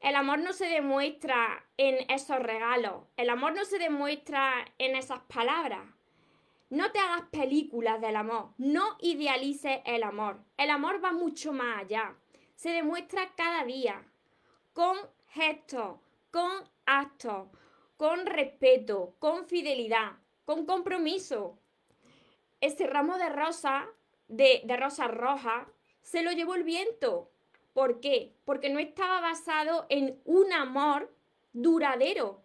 El 0.04 0.18
amor 0.18 0.40
no 0.40 0.52
se 0.52 0.66
demuestra 0.66 1.66
en 1.78 2.12
esos 2.12 2.38
regalos, 2.38 3.06
el 3.16 3.30
amor 3.30 3.56
no 3.56 3.64
se 3.64 3.80
demuestra 3.80 4.54
en 4.78 4.98
esas 4.98 5.22
palabras. 5.22 5.80
No 6.70 6.92
te 6.92 7.00
hagas 7.00 7.30
películas 7.32 8.02
del 8.02 8.18
amor, 8.18 8.50
no 8.58 8.98
idealices 9.00 9.80
el 9.86 10.04
amor. 10.04 10.44
El 10.58 10.72
amor 10.72 11.02
va 11.02 11.14
mucho 11.14 11.54
más 11.54 11.80
allá. 11.80 12.18
Se 12.54 12.72
demuestra 12.72 13.34
cada 13.38 13.64
día, 13.64 14.04
con 14.74 14.98
gestos, 15.30 16.00
con 16.32 16.52
actos, 16.86 17.48
con 17.96 18.26
respeto, 18.26 19.16
con 19.20 19.48
fidelidad, 19.48 20.18
con 20.44 20.66
compromiso. 20.66 21.58
Ese 22.60 22.88
ramo 22.88 23.18
de 23.18 23.30
rosa, 23.30 23.88
de, 24.28 24.64
de 24.66 24.76
rosa 24.76 25.08
roja, 25.08 25.70
se 26.02 26.24
lo 26.24 26.34
llevó 26.34 26.56
el 26.56 26.64
viento. 26.64 27.33
¿Por 27.74 28.00
qué? 28.00 28.34
Porque 28.46 28.70
no 28.70 28.80
estaba 28.80 29.20
basado 29.20 29.86
en 29.90 30.22
un 30.26 30.54
amor 30.54 31.14
duradero. 31.54 32.42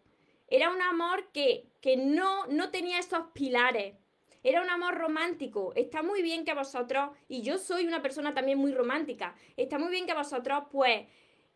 Era 0.49 0.71
un 0.71 0.81
amor 0.83 1.31
que, 1.33 1.69
que 1.81 1.97
no, 1.97 2.47
no 2.47 2.71
tenía 2.71 2.99
esos 2.99 3.27
pilares 3.35 3.95
era 4.43 4.63
un 4.63 4.71
amor 4.71 4.95
romántico. 4.97 5.73
Está 5.75 6.03
muy 6.03 6.23
bien 6.23 6.45
que 6.45 6.55
vosotros, 6.55 7.11
y 7.29 7.43
yo 7.43 7.59
soy 7.59 7.87
una 7.87 8.03
persona 8.03 8.35
también 8.35 8.59
muy 8.59 8.73
romántica, 8.73 9.35
está 9.57 9.79
muy 9.79 9.91
bien 9.91 10.07
que 10.07 10.15
vosotros 10.15 10.65
pues 10.71 11.07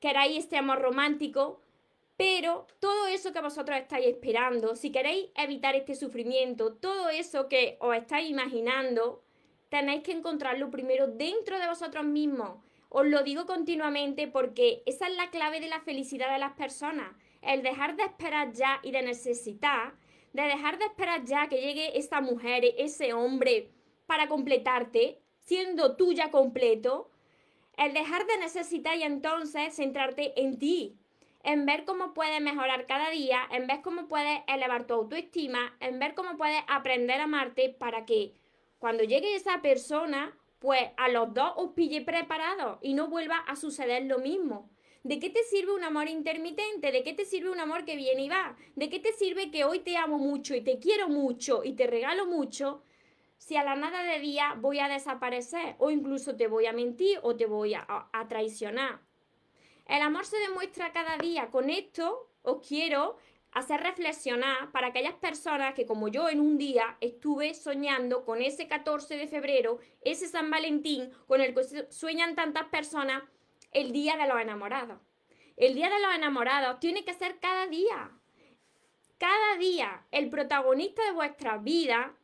queráis 0.00 0.38
este 0.38 0.57
amor 0.57 0.81
romántico, 0.81 1.61
pero 2.17 2.67
todo 2.81 3.07
eso 3.07 3.33
que 3.33 3.41
vosotros 3.41 3.79
estáis 3.79 4.07
esperando, 4.07 4.76
si 4.76 4.91
queréis 4.93 5.31
evitar 5.37 5.75
este 5.75 5.95
sufrimiento, 5.95 6.75
todo 6.75 7.09
eso 7.09 7.49
que 7.49 7.76
os 7.81 7.97
estáis 7.97 8.29
imaginando, 8.29 9.25
tenéis 9.69 10.02
que 10.02 10.12
encontrarlo 10.12 10.71
primero 10.71 11.07
dentro 11.07 11.59
de 11.59 11.69
vosotros 11.69 12.05
mismos. 12.05 12.59
Os 12.95 13.07
lo 13.07 13.23
digo 13.23 13.47
continuamente 13.47 14.29
porque 14.29 14.83
esa 14.85 15.09
es 15.09 15.17
la 15.17 15.31
clave 15.31 15.61
de 15.61 15.69
la 15.69 15.81
felicidad 15.81 16.31
de 16.31 16.39
las 16.39 16.53
personas. 16.53 17.11
El 17.41 17.63
dejar 17.63 17.97
de 17.97 18.05
esperar 18.05 18.53
ya 18.53 18.81
y 18.83 18.91
de 18.91 19.03
necesitar 19.03 19.95
de 20.33 20.43
dejar 20.43 20.79
de 20.79 20.87
esperar 20.87 21.25
ya 21.25 21.49
que 21.49 21.61
llegue 21.61 21.99
esa 21.99 22.21
mujer, 22.21 22.65
ese 22.79 23.13
hombre 23.13 23.71
para 24.07 24.29
completarte, 24.29 25.21
siendo 25.41 25.97
tú 25.97 26.13
ya 26.13 26.31
completo, 26.31 27.11
el 27.77 27.93
dejar 27.93 28.27
de 28.27 28.39
necesitar 28.39 28.97
y 28.97 29.03
entonces 29.03 29.75
centrarte 29.75 30.41
en 30.41 30.59
ti, 30.59 30.97
en 31.43 31.67
ver 31.67 31.85
cómo 31.85 32.15
puedes 32.15 32.41
mejorar 32.41 32.87
cada 32.87 33.11
día, 33.11 33.41
en 33.51 33.67
ver 33.67 33.83
cómo 33.83 34.09
puedes 34.09 34.41
elevar 34.47 34.87
tu 34.87 34.95
autoestima, 34.95 35.77
en 35.81 35.99
ver 35.99 36.15
cómo 36.15 36.37
puedes 36.37 36.63
aprender 36.69 37.21
a 37.21 37.25
amarte 37.25 37.69
para 37.71 38.05
que 38.07 38.33
cuando 38.79 39.05
llegue 39.05 39.35
esa 39.35 39.61
persona, 39.63 40.37
pues 40.62 40.81
a 40.97 41.09
los 41.09 41.35
dos 41.35 41.52
os 41.57 41.73
pille 41.73 42.02
preparados 42.02 42.78
y 42.83 42.95
no 42.95 43.09
vuelva 43.09 43.38
a 43.38 43.57
suceder 43.57 44.04
lo 44.04 44.21
mismo. 44.21 44.71
¿De 45.02 45.19
qué 45.19 45.28
te 45.28 45.42
sirve 45.42 45.75
un 45.75 45.83
amor 45.83 46.09
intermitente? 46.09 46.92
¿De 46.92 47.02
qué 47.02 47.12
te 47.12 47.25
sirve 47.25 47.50
un 47.50 47.59
amor 47.59 47.85
que 47.85 47.97
viene 47.97 48.23
y 48.23 48.28
va? 48.28 48.57
¿De 48.76 48.88
qué 48.88 49.00
te 49.00 49.12
sirve 49.12 49.50
que 49.50 49.64
hoy 49.64 49.81
te 49.81 49.97
amo 49.97 50.19
mucho 50.19 50.54
y 50.54 50.61
te 50.61 50.78
quiero 50.78 51.09
mucho 51.09 51.64
y 51.64 51.73
te 51.73 51.88
regalo 51.88 52.26
mucho? 52.26 52.85
Si 53.38 53.57
a 53.57 53.64
la 53.64 53.75
nada 53.75 54.04
de 54.04 54.21
día 54.21 54.54
voy 54.57 54.78
a 54.78 54.87
desaparecer 54.87 55.75
o 55.81 55.90
incluso 55.90 56.37
te 56.37 56.47
voy 56.47 56.66
a 56.66 56.73
mentir 56.73 57.19
o 57.25 57.35
te 57.35 57.47
voy 57.47 57.75
a, 57.75 57.85
a 57.88 58.28
traicionar. 58.28 59.00
El 59.88 60.00
amor 60.00 60.25
se 60.25 60.38
demuestra 60.38 60.92
cada 60.92 61.19
día. 61.19 61.50
Con 61.50 61.71
esto 61.71 62.31
os 62.42 62.64
quiero 62.64 63.16
hacer 63.53 63.81
reflexionar 63.81 64.73
para 64.73 64.89
aquellas 64.89 65.15
personas 65.15 65.75
que 65.75 65.87
como 65.87 66.09
yo 66.09 66.29
en 66.29 66.41
un 66.41 66.59
día 66.59 66.97
estuve 67.01 67.55
soñando 67.55 68.25
con 68.25 68.41
ese 68.41 68.67
14 68.67 69.17
de 69.17 69.29
febrero, 69.29 69.79
ese 70.01 70.27
San 70.27 70.51
Valentín, 70.51 71.11
con 71.27 71.41
el 71.41 71.55
que 71.55 71.87
sueñan 71.91 72.35
tantas 72.35 72.65
personas 72.67 73.23
el 73.73 73.93
día 73.93 74.17
de 74.17 74.27
los 74.27 74.41
enamorados. 74.41 74.99
El 75.57 75.75
día 75.75 75.91
de 75.91 76.01
los 76.01 76.15
enamorados 76.15 76.81
tiene 76.81 77.05
que 77.05 77.15
ser 77.15 77.39
cada 77.39 77.67
día. 77.67 78.11
Cada 79.19 79.57
día 79.59 80.07
el 80.11 80.31
protagonista 80.31 81.05
de 81.05 81.13
vuestra 81.13 81.59
vida 81.59 82.15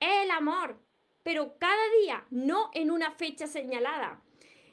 es 0.00 0.24
el 0.24 0.30
amor, 0.30 0.78
pero 1.22 1.56
cada 1.58 1.82
día, 2.00 2.26
no 2.30 2.70
en 2.74 2.90
una 2.90 3.12
fecha 3.12 3.46
señalada. 3.46 4.20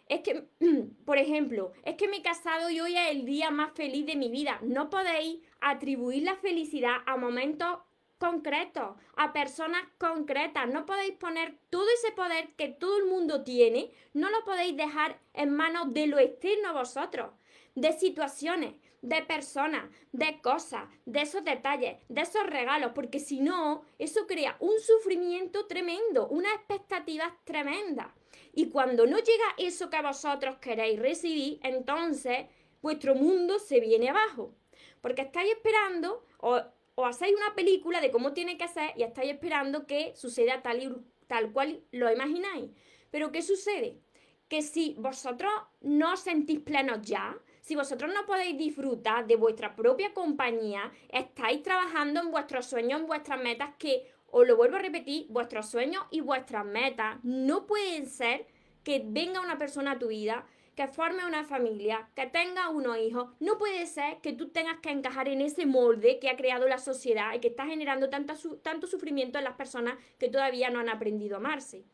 Es 0.08 0.22
que, 0.22 0.48
por 1.06 1.18
ejemplo, 1.18 1.74
es 1.84 1.96
que 1.96 2.08
me 2.08 2.18
he 2.18 2.22
casado 2.22 2.70
y 2.70 2.80
hoy 2.80 2.98
es 2.98 3.12
el 3.12 3.26
día 3.26 3.52
más 3.52 3.74
feliz 3.74 4.06
de 4.06 4.16
mi 4.16 4.30
vida. 4.30 4.60
No 4.62 4.90
podéis 4.90 5.40
atribuir 5.62 6.24
la 6.24 6.36
felicidad 6.36 6.98
a 7.06 7.18
momentos 7.18 7.80
concretos, 8.18 8.96
a 9.16 9.34
personas 9.34 9.84
concretas. 9.98 10.68
No 10.68 10.86
podéis 10.86 11.14
poner 11.14 11.58
todo 11.70 11.86
ese 11.94 12.12
poder 12.14 12.50
que 12.56 12.70
todo 12.70 12.98
el 13.00 13.06
mundo 13.06 13.44
tiene, 13.44 13.92
no 14.14 14.30
lo 14.30 14.44
podéis 14.46 14.78
dejar 14.78 15.20
en 15.34 15.54
manos 15.56 15.94
de 15.94 16.08
lo 16.08 16.20
externo 16.20 16.70
a 16.70 16.74
vosotros, 16.74 17.32
de 17.76 17.92
situaciones, 17.94 18.76
de 19.06 19.22
personas, 19.24 19.90
de 20.12 20.42
cosas, 20.42 20.90
de 21.06 21.22
esos 21.22 21.44
detalles, 21.44 21.98
de 22.10 22.22
esos 22.22 22.46
regalos, 22.46 22.92
porque 22.94 23.20
si 23.20 23.40
no, 23.40 23.84
eso 24.00 24.28
crea 24.28 24.58
un 24.60 24.80
sufrimiento 24.80 25.66
tremendo, 25.68 26.28
una 26.28 26.54
expectativa 26.54 27.38
tremenda. 27.44 28.14
Y 28.54 28.70
cuando 28.70 29.06
no 29.06 29.18
llega 29.18 29.46
eso 29.58 29.90
que 29.90 30.02
vosotros 30.02 30.58
queréis 30.58 31.00
recibir, 31.00 31.60
entonces 31.64 32.48
vuestro 32.82 33.16
mundo 33.16 33.60
se 33.60 33.80
viene 33.80 34.10
abajo. 34.10 34.54
Porque 35.02 35.24
estáis 35.24 35.52
esperando, 35.52 36.26
o 36.40 36.62
o 36.96 37.06
hacéis 37.06 37.36
una 37.36 37.54
película 37.56 38.02
de 38.02 38.10
cómo 38.10 38.34
tiene 38.34 38.58
que 38.58 38.68
ser 38.70 38.94
y 38.96 39.04
estáis 39.04 39.34
esperando 39.34 39.86
que 39.86 40.16
suceda 40.16 40.62
tal, 40.62 40.82
y, 40.82 40.96
tal 41.28 41.52
cual 41.52 41.84
lo 41.92 42.12
imagináis. 42.12 42.72
Pero 43.12 43.32
¿qué 43.32 43.42
sucede? 43.42 44.00
Que 44.48 44.62
si 44.62 44.96
vosotros 44.98 45.52
no 45.82 46.14
os 46.14 46.22
sentís 46.22 46.62
plenos 46.62 47.02
ya, 47.02 47.38
si 47.66 47.76
vosotros 47.76 48.14
no 48.14 48.28
podéis 48.28 48.58
disfrutar 48.60 49.26
de 49.26 49.38
vuestra 49.38 49.76
propia 49.76 50.14
compañía, 50.14 50.92
estáis 51.10 51.64
trabajando 51.64 52.20
en 52.20 52.30
vuestros 52.30 52.68
sueños, 52.68 53.02
en 53.02 53.08
vuestras 53.08 53.42
metas, 53.42 53.72
que, 53.80 54.08
os 54.28 54.46
lo 54.46 54.56
vuelvo 54.56 54.76
a 54.76 54.82
repetir, 54.82 55.26
vuestros 55.30 55.72
sueños 55.72 56.04
y 56.12 56.22
vuestras 56.22 56.64
metas 56.64 57.18
no 57.24 57.66
pueden 57.66 58.06
ser 58.06 58.46
que 58.84 59.02
venga 59.04 59.42
una 59.42 59.58
persona 59.58 59.94
a 59.94 60.00
tu 60.00 60.10
vida 60.10 60.46
que 60.76 60.88
forme 60.88 61.26
una 61.26 61.44
familia, 61.44 62.10
que 62.16 62.28
tenga 62.28 62.70
unos 62.70 62.98
hijos. 62.98 63.32
No 63.40 63.58
puede 63.58 63.88
ser 63.88 64.18
que 64.22 64.34
tú 64.34 64.50
tengas 64.50 64.80
que 64.82 64.92
encajar 64.92 65.30
en 65.30 65.42
ese 65.42 65.66
molde 65.66 66.20
que 66.20 66.30
ha 66.30 66.36
creado 66.36 66.68
la 66.68 66.78
sociedad 66.78 67.34
y 67.34 67.40
que 67.40 67.48
está 67.48 67.66
generando 67.66 68.10
tanto 68.10 68.86
sufrimiento 68.86 69.38
en 69.40 69.46
las 69.46 69.56
personas 69.56 69.98
que 70.20 70.30
todavía 70.30 70.70
no 70.70 70.80
han 70.80 70.90
aprendido 70.90 71.36
a 71.36 71.40
amarse. 71.40 71.86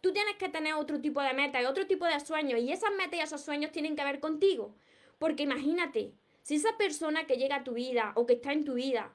Tú 0.00 0.12
tienes 0.12 0.36
que 0.36 0.48
tener 0.48 0.74
otro 0.74 1.00
tipo 1.00 1.22
de 1.22 1.32
metas 1.32 1.62
y 1.62 1.66
otro 1.66 1.86
tipo 1.86 2.04
de 2.04 2.20
sueños 2.20 2.60
y 2.60 2.72
esas 2.72 2.90
metas 2.92 3.14
y 3.14 3.22
esos 3.22 3.40
sueños 3.40 3.72
tienen 3.72 3.96
que 3.96 4.04
ver 4.04 4.20
contigo. 4.20 4.74
Porque 5.18 5.42
imagínate, 5.44 6.12
si 6.42 6.54
esa 6.56 6.76
persona 6.76 7.26
que 7.26 7.36
llega 7.36 7.56
a 7.56 7.64
tu 7.64 7.74
vida 7.74 8.12
o 8.14 8.26
que 8.26 8.34
está 8.34 8.52
en 8.52 8.64
tu 8.64 8.74
vida 8.74 9.14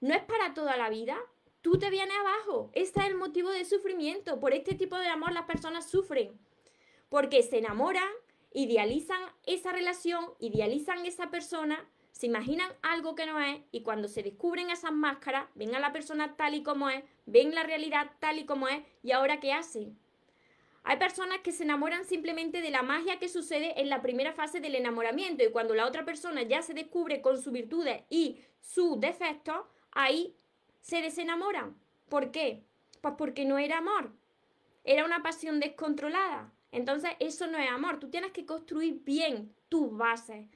no 0.00 0.14
es 0.14 0.22
para 0.22 0.54
toda 0.54 0.76
la 0.76 0.90
vida, 0.90 1.16
tú 1.60 1.78
te 1.78 1.90
vienes 1.90 2.16
abajo. 2.18 2.70
Ese 2.72 3.00
es 3.00 3.06
el 3.06 3.14
motivo 3.14 3.50
de 3.50 3.64
sufrimiento. 3.64 4.40
Por 4.40 4.52
este 4.52 4.74
tipo 4.74 4.98
de 4.98 5.06
amor 5.06 5.32
las 5.32 5.44
personas 5.44 5.88
sufren. 5.88 6.38
Porque 7.08 7.42
se 7.42 7.58
enamoran, 7.58 8.08
idealizan 8.52 9.20
esa 9.44 9.72
relación, 9.72 10.24
idealizan 10.40 11.06
esa 11.06 11.30
persona, 11.30 11.88
se 12.10 12.26
imaginan 12.26 12.70
algo 12.82 13.14
que 13.14 13.26
no 13.26 13.40
es 13.40 13.60
y 13.70 13.82
cuando 13.82 14.08
se 14.08 14.22
descubren 14.22 14.70
esas 14.70 14.92
máscaras, 14.92 15.46
ven 15.54 15.74
a 15.74 15.80
la 15.80 15.92
persona 15.92 16.36
tal 16.36 16.54
y 16.54 16.62
como 16.62 16.88
es, 16.90 17.04
ven 17.26 17.54
la 17.54 17.62
realidad 17.62 18.12
tal 18.18 18.38
y 18.38 18.44
como 18.44 18.68
es 18.68 18.82
y 19.02 19.12
ahora 19.12 19.40
qué 19.40 19.52
hacen. 19.52 19.98
Hay 20.84 20.96
personas 20.96 21.38
que 21.40 21.52
se 21.52 21.62
enamoran 21.62 22.04
simplemente 22.04 22.60
de 22.60 22.70
la 22.70 22.82
magia 22.82 23.18
que 23.18 23.28
sucede 23.28 23.80
en 23.80 23.88
la 23.88 24.02
primera 24.02 24.32
fase 24.32 24.60
del 24.60 24.74
enamoramiento 24.74 25.44
y 25.44 25.52
cuando 25.52 25.74
la 25.74 25.86
otra 25.86 26.04
persona 26.04 26.42
ya 26.42 26.62
se 26.62 26.74
descubre 26.74 27.22
con 27.22 27.40
sus 27.40 27.52
virtudes 27.52 28.02
y 28.10 28.40
sus 28.60 28.98
defectos, 28.98 29.64
ahí 29.92 30.36
se 30.80 31.00
desenamoran. 31.00 31.76
¿Por 32.08 32.32
qué? 32.32 32.64
Pues 33.00 33.14
porque 33.16 33.44
no 33.44 33.58
era 33.58 33.78
amor, 33.78 34.12
era 34.84 35.04
una 35.04 35.22
pasión 35.22 35.60
descontrolada. 35.60 36.52
Entonces 36.72 37.12
eso 37.20 37.46
no 37.46 37.58
es 37.58 37.70
amor, 37.70 38.00
tú 38.00 38.10
tienes 38.10 38.32
que 38.32 38.44
construir 38.44 39.02
bien 39.04 39.54
tus 39.68 39.96
bases. 39.96 40.48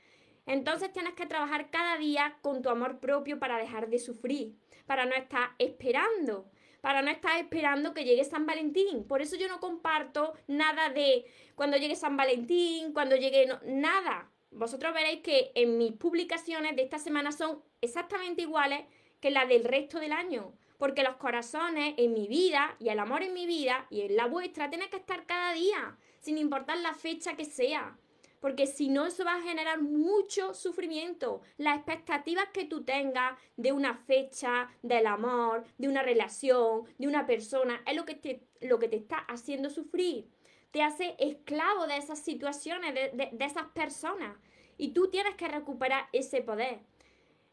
Entonces 0.46 0.92
tienes 0.92 1.14
que 1.14 1.26
trabajar 1.26 1.70
cada 1.70 1.98
día 1.98 2.38
con 2.40 2.62
tu 2.62 2.68
amor 2.68 2.98
propio 2.98 3.38
para 3.38 3.58
dejar 3.58 3.88
de 3.88 3.98
sufrir, 3.98 4.56
para 4.86 5.04
no 5.04 5.14
estar 5.14 5.50
esperando, 5.58 6.48
para 6.86 7.02
no 7.02 7.10
estar 7.10 7.36
esperando 7.36 7.92
que 7.92 8.04
llegue 8.04 8.22
San 8.22 8.46
Valentín. 8.46 9.02
Por 9.08 9.20
eso 9.20 9.34
yo 9.34 9.48
no 9.48 9.58
comparto 9.58 10.34
nada 10.46 10.88
de 10.90 11.24
cuando 11.56 11.76
llegue 11.78 11.96
San 11.96 12.16
Valentín, 12.16 12.92
cuando 12.92 13.16
llegue 13.16 13.48
nada. 13.64 14.30
Vosotros 14.52 14.94
veréis 14.94 15.20
que 15.20 15.50
en 15.56 15.78
mis 15.78 15.94
publicaciones 15.94 16.76
de 16.76 16.82
esta 16.82 17.00
semana 17.00 17.32
son 17.32 17.60
exactamente 17.80 18.42
iguales 18.42 18.84
que 19.18 19.32
las 19.32 19.48
del 19.48 19.64
resto 19.64 19.98
del 19.98 20.12
año. 20.12 20.52
Porque 20.78 21.02
los 21.02 21.16
corazones 21.16 21.94
en 21.96 22.12
mi 22.12 22.28
vida 22.28 22.76
y 22.78 22.90
el 22.90 23.00
amor 23.00 23.24
en 23.24 23.34
mi 23.34 23.46
vida 23.46 23.88
y 23.90 24.02
en 24.02 24.14
la 24.14 24.26
vuestra 24.26 24.70
tienen 24.70 24.88
que 24.88 24.98
estar 24.98 25.26
cada 25.26 25.54
día, 25.54 25.98
sin 26.20 26.38
importar 26.38 26.78
la 26.78 26.94
fecha 26.94 27.34
que 27.34 27.46
sea 27.46 27.98
porque 28.40 28.66
si 28.66 28.88
no 28.88 29.06
eso 29.06 29.24
va 29.24 29.36
a 29.36 29.42
generar 29.42 29.80
mucho 29.80 30.54
sufrimiento. 30.54 31.40
Las 31.56 31.76
expectativas 31.76 32.46
que 32.52 32.64
tú 32.64 32.84
tengas 32.84 33.38
de 33.56 33.72
una 33.72 33.94
fecha, 33.94 34.70
del 34.82 35.06
amor, 35.06 35.64
de 35.78 35.88
una 35.88 36.02
relación, 36.02 36.84
de 36.98 37.08
una 37.08 37.26
persona, 37.26 37.82
es 37.86 37.96
lo 37.96 38.04
que 38.04 38.14
te, 38.14 38.42
lo 38.60 38.78
que 38.78 38.88
te 38.88 38.96
está 38.96 39.18
haciendo 39.18 39.70
sufrir. 39.70 40.28
Te 40.70 40.82
hace 40.82 41.14
esclavo 41.18 41.86
de 41.86 41.96
esas 41.96 42.18
situaciones, 42.18 42.94
de, 42.94 43.30
de 43.32 43.44
esas 43.44 43.66
personas. 43.68 44.36
Y 44.78 44.88
tú 44.88 45.08
tienes 45.08 45.34
que 45.36 45.48
recuperar 45.48 46.06
ese 46.12 46.42
poder. 46.42 46.80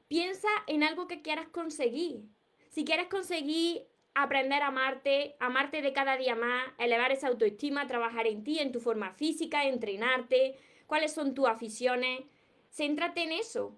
Piensa 0.07 0.49
en 0.67 0.83
algo 0.83 1.07
que 1.07 1.21
quieras 1.21 1.47
conseguir. 1.47 2.23
Si 2.69 2.83
quieres 2.83 3.07
conseguir 3.07 3.87
aprender 4.15 4.61
a 4.61 4.67
amarte, 4.67 5.35
amarte 5.39 5.81
de 5.81 5.93
cada 5.93 6.17
día 6.17 6.35
más, 6.35 6.65
elevar 6.77 7.11
esa 7.11 7.27
autoestima, 7.27 7.87
trabajar 7.87 8.27
en 8.27 8.43
ti, 8.43 8.59
en 8.59 8.71
tu 8.71 8.79
forma 8.79 9.11
física, 9.11 9.65
entrenarte, 9.65 10.57
cuáles 10.93 11.11
son 11.11 11.33
tus 11.33 11.47
aficiones. 11.47 12.21
Céntrate 12.69 13.23
en 13.23 13.31
eso, 13.31 13.75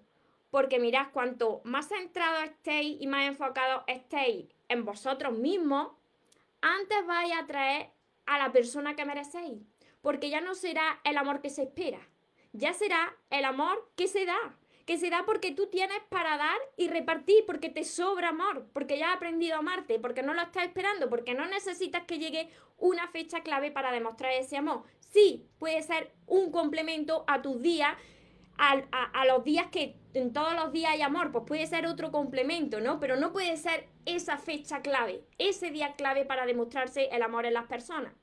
porque 0.50 0.78
mirad, 0.78 1.06
cuanto 1.14 1.62
más 1.64 1.88
centrado 1.88 2.42
estéis 2.42 3.00
y 3.00 3.06
más 3.06 3.26
enfocado 3.26 3.84
estéis 3.86 4.48
en 4.68 4.84
vosotros 4.84 5.32
mismos, 5.32 5.92
antes 6.60 7.06
vais 7.06 7.32
a 7.32 7.38
atraer 7.38 7.90
a 8.26 8.36
la 8.36 8.52
persona 8.52 8.96
que 8.96 9.06
merecéis, 9.06 9.62
porque 10.02 10.28
ya 10.28 10.42
no 10.42 10.54
será 10.54 11.00
el 11.04 11.16
amor 11.16 11.40
que 11.40 11.48
se 11.48 11.62
espera, 11.62 12.06
ya 12.52 12.74
será 12.74 13.16
el 13.30 13.46
amor 13.46 13.90
que 13.96 14.08
se 14.08 14.26
da, 14.26 14.58
que 14.86 14.98
se 14.98 15.10
da 15.10 15.24
porque 15.26 15.50
tú 15.50 15.66
tienes 15.66 15.98
para 16.08 16.38
dar 16.38 16.56
y 16.76 16.88
repartir, 16.88 17.44
porque 17.44 17.68
te 17.68 17.84
sobra 17.84 18.28
amor, 18.28 18.68
porque 18.72 18.96
ya 18.96 19.10
has 19.10 19.16
aprendido 19.16 19.56
a 19.56 19.58
amarte, 19.58 19.98
porque 19.98 20.22
no 20.22 20.32
lo 20.32 20.42
estás 20.42 20.64
esperando, 20.64 21.10
porque 21.10 21.34
no 21.34 21.44
necesitas 21.46 22.04
que 22.04 22.20
llegue 22.20 22.48
una 22.78 23.08
fecha 23.08 23.40
clave 23.40 23.72
para 23.72 23.90
demostrar 23.90 24.32
ese 24.32 24.56
amor. 24.56 24.84
Sí, 25.00 25.48
puede 25.58 25.82
ser 25.82 26.12
un 26.26 26.52
complemento 26.52 27.24
a 27.26 27.42
tus 27.42 27.60
días, 27.60 27.96
a, 28.58 29.26
los 29.26 29.42
días 29.42 29.66
que 29.72 29.96
en 30.14 30.32
todos 30.32 30.54
los 30.54 30.72
días 30.72 30.92
hay 30.92 31.02
amor, 31.02 31.32
pues 31.32 31.44
puede 31.46 31.66
ser 31.66 31.86
otro 31.86 32.12
complemento, 32.12 32.80
¿no? 32.80 33.00
Pero 33.00 33.16
no 33.16 33.32
puede 33.32 33.56
ser 33.56 33.88
esa 34.06 34.38
fecha 34.38 34.82
clave, 34.82 35.24
ese 35.38 35.72
día 35.72 35.94
clave 35.96 36.24
para 36.24 36.46
demostrarse 36.46 37.08
el 37.10 37.22
amor 37.22 37.44
en 37.44 37.54
las 37.54 37.66
personas. 37.66 38.14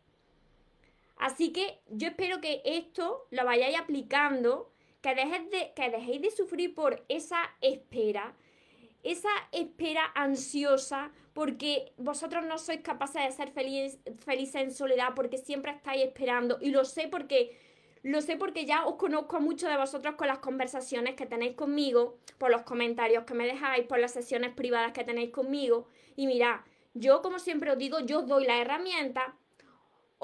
Así 1.18 1.52
que 1.52 1.82
yo 1.90 2.08
espero 2.08 2.42
que 2.42 2.62
esto 2.66 3.28
lo 3.32 3.46
vayáis 3.46 3.78
aplicando 3.78 4.73
que, 5.04 5.14
de, 5.14 5.74
que 5.76 5.90
dejéis 5.90 6.22
de 6.22 6.32
sufrir 6.32 6.74
por 6.74 7.04
esa 7.10 7.38
espera, 7.62 8.34
esa 9.04 9.30
espera 9.52 10.12
ansiosa, 10.16 11.12
porque 11.34 11.92
vosotros 11.98 12.46
no 12.46 12.58
sois 12.58 12.80
capaces 12.82 13.22
de 13.22 13.32
ser 13.32 13.52
felices 13.52 14.56
en 14.56 14.72
soledad, 14.72 15.10
porque 15.14 15.38
siempre 15.38 15.74
estáis 15.74 16.04
esperando, 16.06 16.58
y 16.60 16.72
lo 16.72 16.86
sé 16.86 17.08
porque... 17.08 17.60
Lo 18.06 18.20
sé 18.20 18.36
porque 18.36 18.66
ya 18.66 18.86
os 18.86 18.96
conozco 18.96 19.38
a 19.38 19.40
muchos 19.40 19.70
de 19.70 19.78
vosotros 19.78 20.16
con 20.16 20.28
las 20.28 20.40
conversaciones 20.40 21.16
que 21.16 21.26
tenéis 21.26 21.56
conmigo, 21.56 22.18
por 22.38 22.52
los 22.52 22.64
comentarios 22.64 23.24
que 23.24 23.34
me 23.34 23.46
dejáis, 23.46 23.88
por 23.88 23.98
las 23.98 24.12
sesiones 24.12 24.54
privadas 24.54 24.92
que 24.92 25.06
tenéis 25.06 25.32
conmigo. 25.32 25.88
Y 26.18 26.28
mirad, 26.28 26.60
yo 26.94 27.22
como 27.22 27.40
siempre 27.40 27.72
os 27.72 27.78
digo, 27.78 28.02
yo 28.02 28.20
os 28.20 28.28
doy 28.28 28.46
la 28.46 28.60
herramienta 28.60 29.38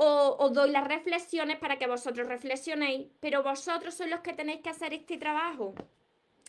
o 0.02 0.38
os 0.40 0.54
doy 0.54 0.72
las 0.72 0.88
reflexiones 0.88 1.58
para 1.58 1.78
que 1.78 1.86
vosotros 1.86 2.26
reflexionéis, 2.26 3.08
pero 3.20 3.44
vosotros 3.44 3.94
sois 3.96 4.10
los 4.10 4.22
que 4.22 4.32
tenéis 4.32 4.62
que 4.62 4.70
hacer 4.70 4.94
este 4.94 5.18
trabajo. 5.18 5.76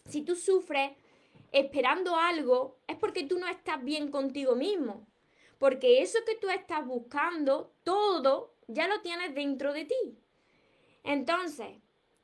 Si 0.07 0.23
tú 0.23 0.37
sufres 0.37 0.93
esperando 1.51 2.15
algo, 2.15 2.79
es 2.87 2.97
porque 2.97 3.25
tú 3.25 3.41
no 3.41 3.49
estás 3.49 3.83
bien 3.83 4.09
contigo 4.13 4.55
mismo. 4.55 5.05
Porque 5.59 6.01
eso 6.01 6.21
que 6.25 6.37
tú 6.37 6.49
estás 6.49 6.87
buscando, 6.87 7.73
todo 7.83 8.55
ya 8.69 8.87
lo 8.87 9.01
tienes 9.01 9.35
dentro 9.35 9.73
de 9.73 9.85
ti. 9.85 10.17
Entonces, 11.03 11.71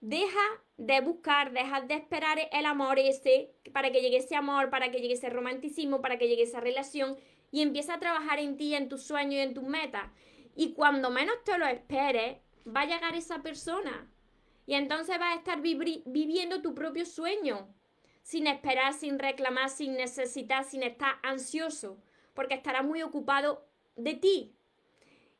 deja 0.00 0.46
de 0.76 1.00
buscar, 1.00 1.50
deja 1.52 1.80
de 1.80 1.94
esperar 1.94 2.38
el 2.52 2.66
amor 2.66 3.00
ese, 3.00 3.50
para 3.72 3.90
que 3.90 4.00
llegue 4.00 4.18
ese 4.18 4.36
amor, 4.36 4.70
para 4.70 4.92
que 4.92 5.00
llegue 5.00 5.14
ese 5.14 5.30
romanticismo, 5.30 6.00
para 6.00 6.18
que 6.18 6.28
llegue 6.28 6.44
esa 6.44 6.60
relación, 6.60 7.16
y 7.50 7.62
empieza 7.62 7.94
a 7.94 7.98
trabajar 7.98 8.38
en 8.38 8.56
ti, 8.56 8.76
en 8.76 8.88
tus 8.88 9.02
sueños 9.02 9.34
y 9.34 9.40
en 9.40 9.54
tus 9.54 9.64
metas. 9.64 10.08
Y 10.56 10.72
cuando 10.72 11.10
menos 11.10 11.36
te 11.44 11.58
lo 11.58 11.66
esperes, 11.66 12.38
va 12.66 12.80
a 12.80 12.86
llegar 12.86 13.14
esa 13.14 13.42
persona. 13.42 14.10
Y 14.64 14.74
entonces 14.74 15.18
vas 15.18 15.34
a 15.34 15.38
estar 15.38 15.60
viviendo 15.60 16.62
tu 16.62 16.74
propio 16.74 17.04
sueño, 17.04 17.68
sin 18.22 18.46
esperar, 18.46 18.94
sin 18.94 19.18
reclamar, 19.18 19.68
sin 19.68 19.94
necesitar, 19.94 20.64
sin 20.64 20.82
estar 20.82 21.16
ansioso, 21.22 22.02
porque 22.34 22.54
estarás 22.54 22.84
muy 22.84 23.02
ocupado 23.02 23.68
de 23.94 24.14
ti. 24.14 24.56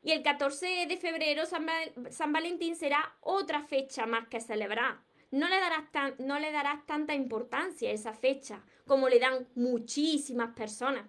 Y 0.03 0.11
el 0.11 0.21
14 0.21 0.85
de 0.87 0.97
febrero, 0.97 1.43
San, 1.45 2.31
Valentín, 2.31 2.75
será 2.75 3.17
otra 3.21 3.63
fecha 3.63 4.05
más 4.05 4.27
que 4.27 4.39
celebrar. 4.39 5.01
No 5.31 5.49
le, 5.49 5.59
darás 5.59 6.19
no 6.19 6.39
le 6.39 6.51
darás 6.53 6.85
tanta 6.85 7.13
importancia 7.13 7.89
a 7.89 7.93
esa 7.93 8.13
fecha 8.13 8.63
como 8.85 9.09
le 9.09 9.19
dan 9.19 9.47
muchísimas 9.55 10.55
personas. 10.55 11.05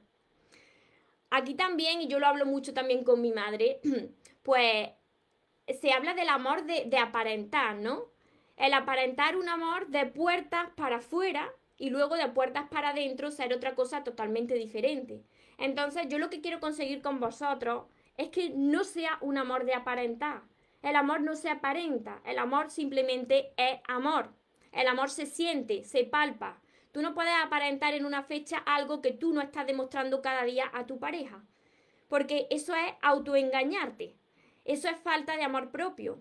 Aquí 1.30 1.54
también, 1.54 2.00
y 2.00 2.08
yo 2.08 2.18
lo 2.18 2.26
hablo 2.26 2.46
mucho 2.46 2.72
también 2.72 3.04
con 3.04 3.20
mi 3.20 3.32
madre, 3.32 3.80
pues 4.42 4.88
se 5.80 5.92
habla 5.92 6.14
del 6.14 6.28
amor 6.28 6.64
de, 6.64 6.98
aparentar, 6.98 7.76
¿no? 7.76 8.06
El 8.56 8.72
aparentar 8.72 9.36
un 9.36 9.48
amor 9.48 9.88
de 9.88 10.06
puertas 10.06 10.68
para 10.76 10.96
afuera 10.96 11.52
y 11.76 11.90
luego 11.90 12.16
de 12.16 12.28
puertas 12.28 12.68
para 12.68 12.90
adentro 12.90 13.30
ser 13.30 13.52
otra 13.52 13.74
cosa 13.74 14.02
totalmente 14.02 14.54
diferente. 14.54 15.22
Entonces 15.58 16.06
yo 16.08 16.18
lo 16.18 16.30
que 16.30 16.40
quiero 16.40 16.60
conseguir 16.60 17.02
con 17.02 17.20
vosotros 17.20 17.84
es 18.16 18.30
que 18.30 18.50
no 18.50 18.84
sea 18.84 19.18
un 19.20 19.38
amor 19.38 19.64
de 19.64 19.74
aparentar. 19.74 20.42
El 20.82 20.96
amor 20.96 21.20
no 21.20 21.36
se 21.36 21.50
aparenta, 21.50 22.20
el 22.24 22.38
amor 22.38 22.70
simplemente 22.70 23.52
es 23.56 23.78
amor. 23.86 24.32
El 24.72 24.86
amor 24.86 25.10
se 25.10 25.26
siente, 25.26 25.84
se 25.84 26.04
palpa. 26.04 26.60
Tú 26.98 27.02
no 27.02 27.14
puedes 27.14 27.32
aparentar 27.44 27.94
en 27.94 28.04
una 28.04 28.24
fecha 28.24 28.58
algo 28.58 29.00
que 29.00 29.12
tú 29.12 29.32
no 29.32 29.40
estás 29.40 29.68
demostrando 29.68 30.20
cada 30.20 30.42
día 30.42 30.68
a 30.74 30.84
tu 30.84 30.98
pareja. 30.98 31.44
Porque 32.08 32.48
eso 32.50 32.74
es 32.74 32.92
autoengañarte. 33.02 34.16
Eso 34.64 34.88
es 34.88 34.98
falta 34.98 35.36
de 35.36 35.44
amor 35.44 35.70
propio. 35.70 36.18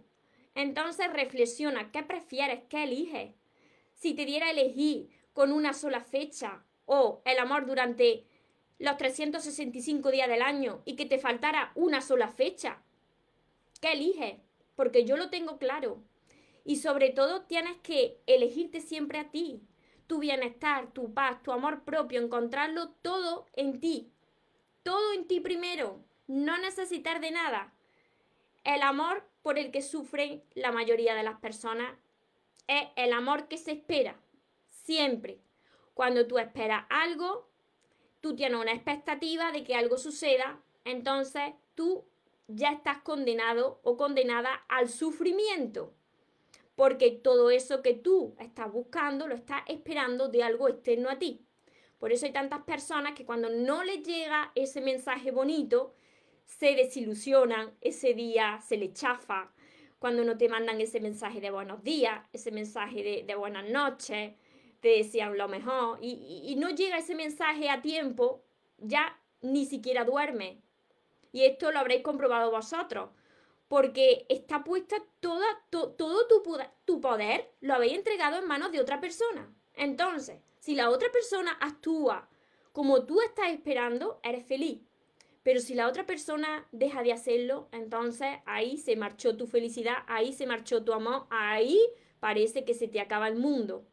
Entonces 0.54 1.12
reflexiona, 1.12 1.92
¿qué 1.92 2.04
prefieres? 2.04 2.62
¿Qué 2.70 2.84
eliges? 2.84 3.34
Si 3.96 4.14
te 4.14 4.26
diera 4.26 4.46
a 4.46 4.52
elegir 4.52 5.10
con 5.34 5.52
una 5.52 5.74
sola 5.74 6.02
fecha 6.02 6.64
o 6.86 7.24
el 7.26 7.40
amor 7.40 7.66
durante 7.66 8.28
los 8.78 8.98
365 8.98 10.12
días 10.12 10.30
del 10.30 10.44
año 10.44 10.84
y 10.86 10.96
que 10.96 11.08
te 11.08 11.18
faltara 11.18 11.72
una 11.74 12.02
sola 12.02 12.28
fecha, 12.28 12.84
¿qué 13.82 13.94
eliges? 13.94 14.36
Porque 14.76 15.06
yo 15.06 15.18
lo 15.18 15.32
tengo 15.32 15.58
claro. 15.58 16.04
Y 16.64 16.76
sobre 16.76 17.10
todo 17.10 17.46
tienes 17.46 17.78
que 17.78 18.22
elegirte 18.28 18.80
siempre 18.80 19.18
a 19.18 19.32
ti 19.32 19.67
tu 20.08 20.20
bienestar, 20.20 20.92
tu 20.94 21.14
paz, 21.14 21.42
tu 21.44 21.52
amor 21.52 21.84
propio, 21.84 22.22
encontrarlo 22.22 22.90
todo 23.02 23.46
en 23.54 23.80
ti. 23.80 24.12
Todo 24.84 25.14
en 25.14 25.28
ti 25.28 25.42
primero, 25.42 26.04
no 26.28 26.58
necesitar 26.58 27.20
de 27.20 27.32
nada. 27.32 27.74
El 28.64 28.82
amor 28.82 29.28
por 29.42 29.60
el 29.60 29.72
que 29.72 29.82
sufren 29.82 30.44
la 30.56 30.72
mayoría 30.72 31.14
de 31.14 31.24
las 31.24 31.40
personas 31.40 31.94
es 32.68 32.88
el 32.96 33.14
amor 33.14 33.48
que 33.48 33.58
se 33.58 33.72
espera, 33.74 34.18
siempre. 34.68 35.40
Cuando 35.94 36.28
tú 36.28 36.38
esperas 36.38 36.86
algo, 36.90 37.50
tú 38.22 38.36
tienes 38.36 38.60
una 38.60 38.74
expectativa 38.74 39.52
de 39.52 39.64
que 39.64 39.76
algo 39.76 39.98
suceda, 39.98 40.62
entonces 40.86 41.54
tú 41.76 42.06
ya 42.48 42.72
estás 42.72 43.00
condenado 43.00 43.80
o 43.84 43.98
condenada 43.98 44.66
al 44.70 44.90
sufrimiento 44.90 45.94
porque 46.78 47.10
todo 47.10 47.50
eso 47.50 47.82
que 47.82 47.96
tú 47.96 48.36
estás 48.40 48.72
buscando 48.72 49.28
lo 49.28 49.34
estás 49.34 49.64
esperando 49.66 50.28
de 50.28 50.44
algo 50.44 50.70
externo 50.70 51.10
a 51.10 51.18
ti. 51.18 51.44
Por 51.98 52.12
eso 52.12 52.28
hay 52.28 52.32
tantas 52.32 52.62
personas 52.66 53.16
que 53.16 53.26
cuando 53.26 53.50
no 53.50 53.84
les 53.84 54.04
llega 54.04 54.52
ese 54.54 54.80
mensaje 54.80 55.32
bonito, 55.32 55.96
se 56.46 56.76
desilusionan, 56.76 57.76
ese 57.82 58.14
día 58.14 58.62
se 58.62 58.78
le 58.78 58.94
chafa, 58.94 59.52
cuando 59.98 60.24
no 60.24 60.38
te 60.38 60.50
mandan 60.50 60.80
ese 60.80 61.00
mensaje 61.00 61.42
de 61.42 61.50
buenos 61.50 61.84
días, 61.84 62.24
ese 62.32 62.52
mensaje 62.52 63.26
de, 63.26 63.36
buenas 63.36 63.68
noches, 63.68 64.36
te 64.80 64.90
decían 64.90 65.36
lo 65.36 65.48
mejor, 65.48 65.98
y 66.00 66.56
no 66.60 66.70
llega 66.70 67.00
ese 67.00 67.16
mensaje 67.16 67.72
a 67.72 67.82
tiempo, 67.82 68.44
ya 68.78 69.20
ni 69.42 69.66
siquiera 69.66 70.06
duerme. 70.06 70.62
Y 71.32 71.46
esto 71.46 71.72
lo 71.72 71.80
habréis 71.80 72.04
comprobado 72.04 72.52
vosotros. 72.52 73.10
Porque 73.68 74.26
está 74.30 74.64
puesta 74.64 74.98
toda, 75.20 75.46
todo 75.70 76.28
tu, 76.28 76.42
tu 76.86 77.02
poder, 77.02 77.52
lo 77.60 77.74
habéis 77.74 77.94
entregado 77.94 78.38
en 78.38 78.48
manos 78.48 78.72
de 78.72 78.80
otra 78.80 79.02
persona. 79.02 79.54
Entonces, 79.74 80.40
si 80.60 80.76
la 80.76 80.90
otra 80.90 81.12
persona 81.12 81.58
actúa 81.60 82.30
como 82.72 83.06
tú 83.06 83.22
estás 83.22 83.50
esperando, 83.52 84.20
eres 84.22 84.46
feliz. 84.46 84.82
Pero 85.42 85.62
si 85.62 85.74
la 85.74 85.88
otra 85.88 86.06
persona 86.06 86.68
deja 86.72 87.02
de 87.04 87.14
hacerlo, 87.14 87.70
entonces 87.72 88.28
ahí 88.46 88.78
se 88.78 88.96
marchó 88.96 89.38
tu 89.38 89.48
felicidad, 89.48 90.04
ahí 90.08 90.34
se 90.34 90.46
marchó 90.46 90.84
tu 90.84 90.94
amor, 90.94 91.26
ahí 91.30 91.80
parece 92.20 92.66
que 92.66 92.74
se 92.74 92.88
te 92.88 93.00
acaba 93.00 93.30
el 93.30 93.38
mundo. 93.38 93.84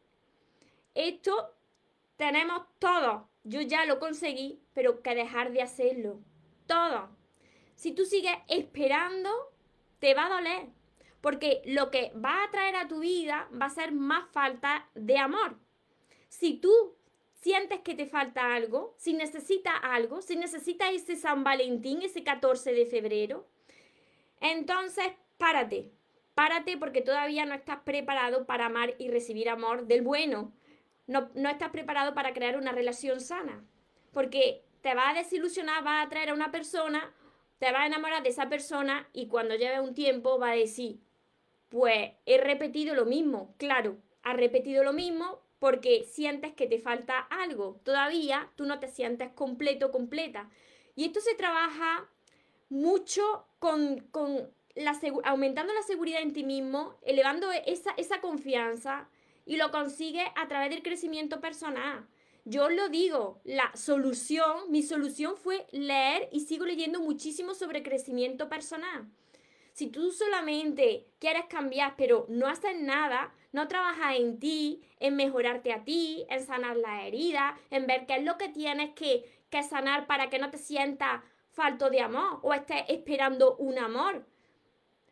Esto 0.95 1.55
tenemos 2.17 2.63
todo. 2.79 3.29
Yo 3.45 3.61
ya 3.61 3.87
lo 3.87 4.01
conseguí, 4.01 4.61
pero 4.73 5.01
que 5.01 5.15
dejar 5.15 5.53
de 5.53 5.63
hacerlo. 5.63 6.21
Todo. 6.67 7.09
Si 7.75 7.93
tú 7.93 8.05
sigues 8.05 8.37
esperando, 8.49 9.31
te 9.99 10.15
va 10.15 10.27
a 10.27 10.37
doler. 10.37 10.69
Porque 11.21 11.63
lo 11.65 11.91
que 11.91 12.13
va 12.23 12.45
a 12.45 12.51
traer 12.51 12.77
a 12.77 12.87
tu 12.87 13.01
vida 13.01 13.49
va 13.61 13.67
a 13.67 13.71
ser 13.71 13.93
más 13.93 14.29
falta 14.31 14.89
de 14.95 15.17
amor. 15.17 15.59
Si 16.29 16.59
tú 16.59 16.97
sientes 17.33 17.81
que 17.81 17.95
te 17.95 18.07
falta 18.07 18.55
algo, 18.55 18.95
si 18.99 19.15
necesitas 19.15 19.75
algo, 19.83 20.21
si 20.21 20.37
necesitas 20.37 20.93
ese 20.93 21.17
San 21.17 21.43
Valentín, 21.43 22.03
ese 22.03 22.23
14 22.23 22.73
de 22.73 22.87
febrero, 22.87 23.47
entonces 24.41 25.13
párate, 25.39 25.91
párate 26.35 26.77
porque 26.77 27.01
todavía 27.01 27.47
no 27.47 27.55
estás 27.55 27.81
preparado 27.85 28.45
para 28.45 28.67
amar 28.67 28.95
y 28.99 29.09
recibir 29.09 29.49
amor 29.49 29.87
del 29.87 30.03
bueno. 30.03 30.53
No, 31.07 31.31
no 31.35 31.49
estás 31.49 31.71
preparado 31.71 32.15
para 32.15 32.35
crear 32.35 32.57
una 32.57 32.73
relación 32.73 33.21
sana. 33.21 33.65
Porque 34.13 34.63
te 34.81 34.95
va 34.95 35.11
a 35.11 35.15
desilusionar, 35.15 35.87
va 35.87 36.01
a 36.01 36.03
atraer 36.03 36.31
a 36.31 36.35
una 36.35 36.51
persona, 36.51 37.13
te 37.65 37.73
va 37.73 37.85
a 37.85 37.87
enamorar 37.87 38.23
de 38.23 38.29
esa 38.29 38.51
persona 38.51 39.09
y 39.15 39.27
cuando 39.27 39.55
lleve 39.55 39.81
un 39.81 39.95
tiempo 39.95 40.39
va 40.39 40.51
a 40.51 40.55
decir, 40.55 41.01
pues 41.71 42.11
he 42.27 42.37
repetido 42.37 42.95
lo 42.95 43.07
mismo. 43.07 43.55
Claro, 43.57 43.97
ha 44.23 44.35
repetido 44.35 44.85
lo 44.85 44.93
mismo, 44.93 45.41
porque 45.61 46.05
sientes 46.05 46.53
que 46.53 46.67
te 46.67 46.79
falta 46.79 47.21
algo. 47.21 47.81
Todavía 47.83 48.51
tú 48.57 48.67
no 48.67 48.81
te 48.81 48.89
sientes 48.89 49.31
completo, 49.31 49.91
completa. 49.91 50.51
Y 50.95 51.07
esto 51.07 51.23
se 51.23 51.35
trabaja 51.37 52.07
mucho 52.69 53.47
con, 53.61 54.07
la, 54.75 55.01
aumentando 55.25 55.73
la 55.73 55.83
seguridad 55.85 56.21
en 56.21 56.35
ti 56.35 56.45
mismo, 56.45 56.99
elevando 57.01 57.51
esa, 57.51 57.93
esa 57.97 58.21
confianza 58.21 59.09
y 59.47 59.57
lo 59.57 59.71
consigues 59.71 60.29
a 60.37 60.49
través 60.49 60.69
del 60.69 60.83
crecimiento 60.83 61.41
personal. 61.41 62.07
Yo 62.47 62.69
lo 62.69 62.91
digo, 62.91 63.41
la 63.45 63.75
solución, 63.75 64.71
mi 64.71 64.83
solución 64.83 65.35
fue 65.35 65.67
leer 65.73 66.29
y 66.31 66.41
sigo 66.41 66.67
leyendo 66.67 67.01
muchísimo 67.01 67.55
sobre 67.55 67.83
crecimiento 67.83 68.51
personal. 68.51 69.09
Si 69.73 69.87
tú 69.87 70.13
solamente 70.13 71.07
quieres 71.19 71.47
cambiar 71.47 71.95
pero 71.97 72.27
no 72.29 72.47
haces 72.47 72.79
nada, 72.79 73.33
no 73.53 73.67
trabajas 73.67 74.17
en 74.17 74.39
ti, 74.39 74.83
en 75.01 75.17
mejorarte 75.17 75.73
a 75.73 75.85
ti, 75.85 76.27
en 76.29 76.45
sanar 76.45 76.77
la 76.77 77.07
herida, 77.07 77.59
en 77.71 77.87
ver 77.87 78.05
qué 78.05 78.17
es 78.17 78.25
lo 78.25 78.37
que 78.37 78.51
tienes 78.51 78.95
que, 78.95 79.25
que 79.49 79.63
sanar 79.63 80.07
para 80.07 80.29
que 80.29 80.39
no 80.39 80.51
te 80.51 80.59
sientas 80.59 81.23
falto 81.51 81.89
de 81.89 82.03
amor 82.03 82.41
o 82.43 82.53
estés 82.53 82.85
esperando 82.89 83.57
un 83.57 83.79
amor. 83.79 84.27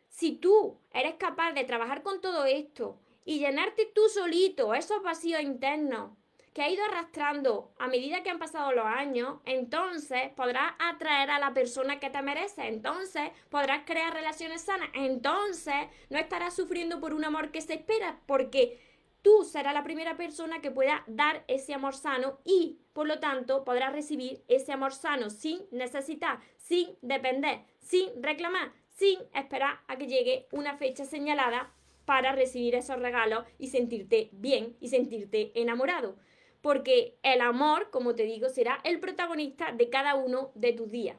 Si 0.07 0.33
tú 0.33 0.77
eres 0.93 1.15
capaz 1.15 1.53
de 1.53 1.63
trabajar 1.63 2.03
con 2.03 2.21
todo 2.21 2.45
esto 2.45 2.99
y 3.25 3.39
llenarte 3.39 3.87
tú 3.87 4.07
solito 4.07 4.75
esos 4.75 5.01
vacíos 5.01 5.41
internos 5.41 6.11
que 6.53 6.61
ha 6.61 6.69
ido 6.69 6.83
arrastrando 6.85 7.73
a 7.79 7.87
medida 7.87 8.21
que 8.21 8.29
han 8.29 8.39
pasado 8.39 8.71
los 8.71 8.85
años, 8.85 9.39
entonces 9.45 10.29
podrás 10.35 10.73
atraer 10.79 11.31
a 11.31 11.39
la 11.39 11.53
persona 11.53 11.99
que 11.99 12.09
te 12.09 12.21
merece, 12.21 12.67
entonces 12.67 13.31
podrás 13.49 13.83
crear 13.85 14.13
relaciones 14.13 14.61
sanas, 14.61 14.89
entonces 14.93 15.75
no 16.09 16.19
estarás 16.19 16.55
sufriendo 16.55 16.99
por 16.99 17.13
un 17.13 17.25
amor 17.25 17.51
que 17.51 17.61
se 17.61 17.73
espera, 17.73 18.19
porque 18.27 18.79
tú 19.23 19.43
serás 19.43 19.73
la 19.73 19.83
primera 19.83 20.15
persona 20.15 20.61
que 20.61 20.69
pueda 20.69 21.03
dar 21.07 21.43
ese 21.47 21.73
amor 21.73 21.95
sano 21.95 22.39
y, 22.43 22.77
por 22.93 23.07
lo 23.07 23.19
tanto, 23.19 23.63
podrás 23.63 23.91
recibir 23.91 24.43
ese 24.47 24.71
amor 24.73 24.93
sano 24.93 25.31
sin 25.31 25.61
necesitar, 25.71 26.39
sin 26.57 26.89
depender, 27.01 27.61
sin 27.79 28.21
reclamar, 28.21 28.71
sin 28.89 29.19
esperar 29.33 29.79
a 29.87 29.97
que 29.97 30.07
llegue 30.07 30.47
una 30.51 30.77
fecha 30.77 31.05
señalada 31.05 31.73
para 32.05 32.33
recibir 32.33 32.75
esos 32.75 32.99
regalos 32.99 33.45
y 33.57 33.67
sentirte 33.67 34.29
bien 34.33 34.75
y 34.79 34.89
sentirte 34.89 35.51
enamorado 35.55 36.15
porque 36.63 37.17
el 37.23 37.41
amor, 37.41 37.89
como 37.91 38.15
te 38.15 38.23
digo, 38.23 38.47
será 38.47 38.79
el 38.85 39.01
protagonista 39.01 39.73
de 39.73 39.89
cada 39.89 40.15
uno 40.15 40.53
de 40.55 40.71
tus 40.71 40.89
días. 40.89 41.17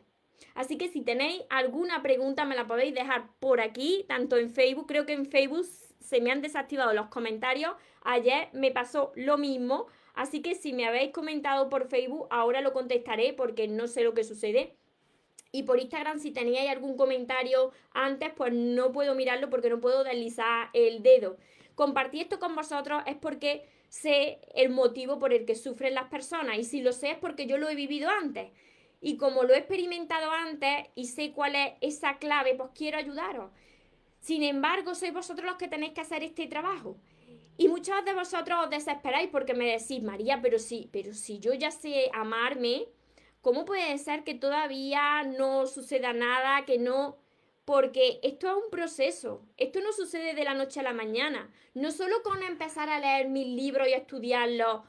Así 0.55 0.79
que 0.79 0.89
si 0.89 1.03
tenéis 1.03 1.43
alguna 1.51 2.03
pregunta 2.03 2.47
me 2.47 2.57
la 2.57 2.67
podéis 2.67 2.95
dejar 2.95 3.29
por 3.41 3.61
aquí, 3.61 4.07
tanto 4.09 4.39
en 4.39 4.49
Facebook, 4.49 4.87
creo 4.87 5.05
que 5.05 5.13
en 5.13 5.27
Facebook 5.27 5.67
se 6.01 6.23
me 6.23 6.33
han 6.33 6.41
desactivado 6.41 6.95
los 6.95 7.09
comentarios, 7.09 7.75
ayer 8.05 8.49
me 8.55 8.71
pasó 8.71 9.13
lo 9.17 9.37
mismo, 9.37 9.87
así 10.15 10.41
que 10.41 10.55
si 10.55 10.73
me 10.73 10.87
habéis 10.87 11.13
comentado 11.13 11.69
por 11.69 11.89
Facebook, 11.89 12.27
ahora 12.31 12.63
lo 12.63 12.73
contestaré 12.73 13.35
porque 13.35 13.69
no 13.69 13.87
sé 13.87 14.03
lo 14.03 14.15
que 14.15 14.25
sucede. 14.25 14.79
Y 15.53 15.65
por 15.65 15.79
Instagram, 15.79 16.21
si 16.21 16.31
teníais 16.31 16.71
algún 16.71 16.97
comentario 16.97 17.71
antes, 17.93 18.31
pues 18.35 18.55
no 18.55 18.93
puedo 18.93 19.15
mirarlo 19.15 19.51
porque 19.51 19.69
no 19.69 19.79
puedo 19.79 20.05
deslizar 20.05 20.71
el 20.73 21.03
dedo. 21.03 21.37
Compartí 21.75 22.23
esto 22.23 22.39
con 22.39 22.55
vosotros 22.55 23.03
es 23.07 23.17
porque 23.17 23.69
sé 23.95 24.41
el 24.57 24.71
motivo 24.71 25.21
por 25.21 25.33
el 25.33 25.45
que 25.47 25.55
sufren 25.55 25.95
las 25.95 26.09
personas 26.09 26.59
y 26.59 26.65
si 26.65 26.83
lo 26.83 26.93
sé 26.93 27.13
es 27.13 27.19
porque 27.19 27.47
yo 27.47 27.59
lo 27.59 27.69
he 27.69 27.77
vivido 27.77 28.11
antes. 28.11 28.51
Y 29.01 29.17
como 29.17 29.45
lo 29.45 29.55
he 29.55 29.59
experimentado 29.59 30.31
antes 30.33 30.89
y 30.97 31.07
sé 31.07 31.33
cuál 31.33 31.55
es 31.55 31.75
esa 31.81 32.19
clave, 32.19 32.55
pues 32.57 32.71
quiero 32.75 32.99
ayudaros. 32.99 33.53
Sin 34.21 34.43
embargo, 34.43 34.95
sois 34.95 35.13
vosotros 35.13 35.47
los 35.47 35.57
que 35.57 35.69
tenéis 35.69 35.93
que 35.93 36.01
hacer 36.01 36.25
este 36.25 36.49
trabajo. 36.49 36.97
Y 37.57 37.69
muchos 37.69 38.05
de 38.05 38.15
vosotros 38.15 38.65
os 38.65 38.71
desesperáis 38.71 39.29
porque 39.31 39.55
me 39.55 39.71
decís, 39.71 40.03
María, 40.03 40.41
pero 40.43 40.59
sí, 40.59 40.89
pero 40.91 41.15
si 41.15 41.39
yo 41.39 41.55
ya 41.55 41.71
sé 41.71 42.11
amarme, 42.13 42.87
¿cómo 43.43 43.65
puede 43.65 43.97
ser 43.99 44.25
que 44.25 44.35
todavía 44.35 45.23
no 45.23 45.67
suceda 45.67 46.13
nada, 46.13 46.65
que 46.65 46.79
no 46.79 47.19
porque 47.65 48.21
esto 48.23 48.49
es 48.49 48.55
un 48.55 48.71
proceso, 48.71 49.43
esto 49.57 49.81
no 49.81 49.93
sucede 49.93 50.35
de 50.35 50.45
la 50.45 50.55
noche 50.55 50.81
a 50.81 50.83
la 50.83 50.93
mañana. 50.93 51.51
No 51.75 51.91
solo 51.91 52.23
con 52.23 52.43
empezar 52.43 52.89
a 52.91 53.01
leer 53.01 53.29
mis 53.29 53.47
libros 53.47 53.89
y 53.89 53.95
estudiarlos 53.95 54.83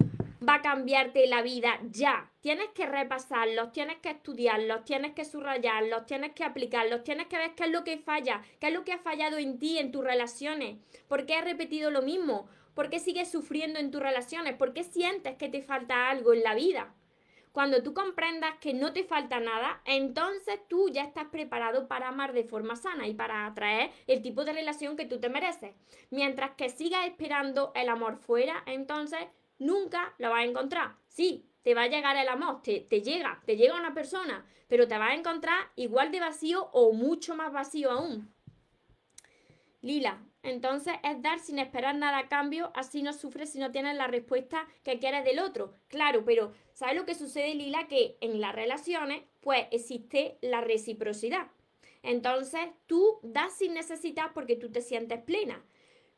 va 0.48 0.56
a 0.56 0.62
cambiarte 0.62 1.26
la 1.28 1.42
vida 1.42 1.80
ya. 1.90 2.32
Tienes 2.42 2.70
que 2.76 2.86
repasarlos, 2.86 3.72
tienes 3.72 3.98
que 3.98 4.12
estudiarlos, 4.12 4.86
tienes 4.86 5.14
que 5.14 5.26
subrayarlos, 5.26 6.06
tienes 6.06 6.34
que 6.34 6.44
aplicarlos, 6.44 7.04
tienes 7.04 7.28
que 7.28 7.38
ver 7.38 7.56
qué 7.56 7.64
es 7.64 7.72
lo 7.72 7.84
que 7.84 7.98
falla, 7.98 8.42
qué 8.60 8.68
es 8.68 8.74
lo 8.74 8.84
que 8.84 8.94
ha 8.94 9.00
fallado 9.00 9.38
en 9.38 9.58
ti, 9.58 9.78
en 9.80 9.92
tus 9.92 10.04
relaciones, 10.04 10.78
por 11.08 11.26
qué 11.26 11.36
has 11.36 11.46
repetido 11.46 11.90
lo 11.90 12.02
mismo, 12.02 12.48
por 12.74 12.90
qué 12.90 13.00
sigues 13.00 13.32
sufriendo 13.32 13.80
en 13.80 13.90
tus 13.90 14.02
relaciones, 14.02 14.56
por 14.56 14.74
qué 14.74 14.84
sientes 14.84 15.38
que 15.38 15.50
te 15.50 15.62
falta 15.62 16.10
algo 16.10 16.34
en 16.34 16.44
la 16.44 16.54
vida. 16.54 16.94
Cuando 17.56 17.82
tú 17.82 17.94
comprendas 17.94 18.56
que 18.60 18.74
no 18.74 18.91
te 18.91 19.06
falta 19.06 19.39
nada, 19.39 19.82
entonces 19.86 20.60
tú 20.68 20.89
ya 20.89 21.04
estás 21.04 21.30
preparado 21.30 21.88
para 21.88 22.10
amar 22.10 22.34
de 22.34 22.44
forma 22.44 22.76
sana 22.76 23.08
y 23.08 23.13
para 23.13 23.46
atraer 23.46 23.91
el 24.08 24.22
tipo 24.22 24.44
de 24.44 24.52
relación 24.52 24.98
que 24.98 25.06
tú 25.06 25.22
te 25.22 25.30
mereces. 25.30 25.74
Mientras 26.12 26.52
que 26.58 26.68
sigas 26.68 27.06
esperando 27.06 27.72
el 27.74 27.88
amor 27.88 28.18
fuera, 28.18 28.62
entonces 28.65 29.22
nunca 29.58 30.13
lo 30.18 30.32
vas 30.32 30.41
a 30.41 30.44
encontrar. 30.44 30.96
Sí, 31.08 31.50
te 31.62 31.74
va 31.74 31.84
a 31.84 31.88
llegar 31.88 32.18
el 32.18 32.28
amor, 32.28 32.62
te, 32.62 32.82
llega, 33.02 33.41
te 33.46 33.56
llega 33.56 33.80
una 33.80 33.94
persona, 33.94 34.46
pero 34.68 34.89
te 34.89 34.98
vas 34.98 35.12
a 35.12 35.15
encontrar 35.15 35.72
igual 35.78 36.12
de 36.12 36.20
vacío 36.20 36.70
o 36.74 36.91
mucho 36.91 37.38
más 37.38 37.54
vacío 37.54 37.89
aún. 37.89 38.36
Lila, 39.80 40.22
entonces 40.46 40.94
es 41.04 41.22
dar 41.22 41.40
sin 41.40 41.60
esperar 41.60 41.96
nada 41.96 42.20
a 42.20 42.28
cambio, 42.28 42.72
así 42.76 43.02
no 43.02 43.14
sufres 43.14 43.52
si 43.52 43.60
no 43.60 43.72
tienes 43.72 43.96
la 43.96 44.08
respuesta 44.08 44.68
que 44.84 45.00
quieres 45.00 45.26
del 45.26 45.40
otro. 45.40 45.74
Claro, 45.88 46.24
pero 46.24 46.54
¿sabes 46.74 46.96
lo 46.96 47.06
que 47.06 47.16
sucede, 47.16 47.56
Lila? 47.56 47.88
Que 47.88 48.18
en 48.22 48.40
las 48.40 48.54
relaciones, 48.54 49.24
pues 49.42 49.66
existe 49.72 50.38
la 50.42 50.62
reciprocidad. 50.62 51.48
Entonces 52.04 52.62
tú 52.86 53.20
das 53.24 53.54
sin 53.54 53.74
necesitar 53.74 54.34
porque 54.34 54.56
tú 54.56 54.72
te 54.72 54.82
sientes 54.82 55.22
plena. 55.22 55.64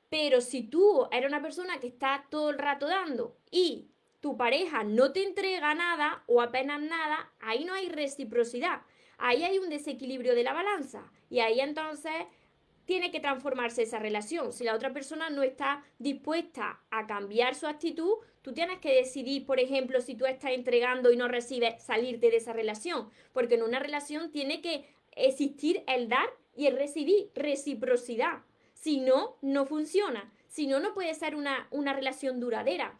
Pero 0.09 0.41
si 0.41 0.63
tú 0.63 1.07
eres 1.11 1.29
una 1.29 1.41
persona 1.41 1.79
que 1.79 1.87
está 1.87 2.25
todo 2.29 2.49
el 2.49 2.57
rato 2.57 2.87
dando 2.87 3.37
y 3.49 3.87
tu 4.19 4.35
pareja 4.35 4.83
no 4.83 5.13
te 5.13 5.23
entrega 5.23 5.73
nada 5.75 6.23
o 6.27 6.41
apenas 6.41 6.81
nada, 6.81 7.31
ahí 7.39 7.65
no 7.65 7.73
hay 7.73 7.89
reciprocidad. 7.89 8.81
Ahí 9.17 9.43
hay 9.43 9.57
un 9.57 9.69
desequilibrio 9.69 10.35
de 10.35 10.43
la 10.43 10.53
balanza. 10.53 11.11
Y 11.29 11.39
ahí 11.39 11.59
entonces 11.59 12.13
tiene 12.87 13.11
que 13.11 13.19
transformarse 13.19 13.83
esa 13.83 13.99
relación. 13.99 14.53
Si 14.53 14.63
la 14.63 14.73
otra 14.73 14.93
persona 14.93 15.29
no 15.29 15.43
está 15.43 15.83
dispuesta 15.99 16.79
a 16.89 17.05
cambiar 17.05 17.53
su 17.53 17.67
actitud, 17.67 18.13
tú 18.41 18.53
tienes 18.53 18.79
que 18.79 18.95
decidir, 18.95 19.45
por 19.45 19.59
ejemplo, 19.59 19.99
si 19.99 20.15
tú 20.15 20.25
estás 20.25 20.51
entregando 20.51 21.11
y 21.11 21.17
no 21.17 21.27
recibes, 21.27 21.83
salirte 21.83 22.31
de 22.31 22.37
esa 22.37 22.53
relación. 22.53 23.09
Porque 23.33 23.55
en 23.55 23.63
una 23.63 23.79
relación 23.79 24.31
tiene 24.31 24.61
que 24.61 24.85
existir 25.11 25.83
el 25.85 26.07
dar 26.07 26.29
y 26.55 26.67
el 26.67 26.77
recibir, 26.77 27.29
reciprocidad. 27.35 28.43
Si 28.73 29.01
no, 29.01 29.35
no 29.41 29.65
funciona. 29.65 30.31
Si 30.47 30.65
no, 30.65 30.79
no 30.79 30.93
puede 30.93 31.13
ser 31.13 31.35
una, 31.35 31.67
una 31.71 31.91
relación 31.91 32.39
duradera. 32.39 32.97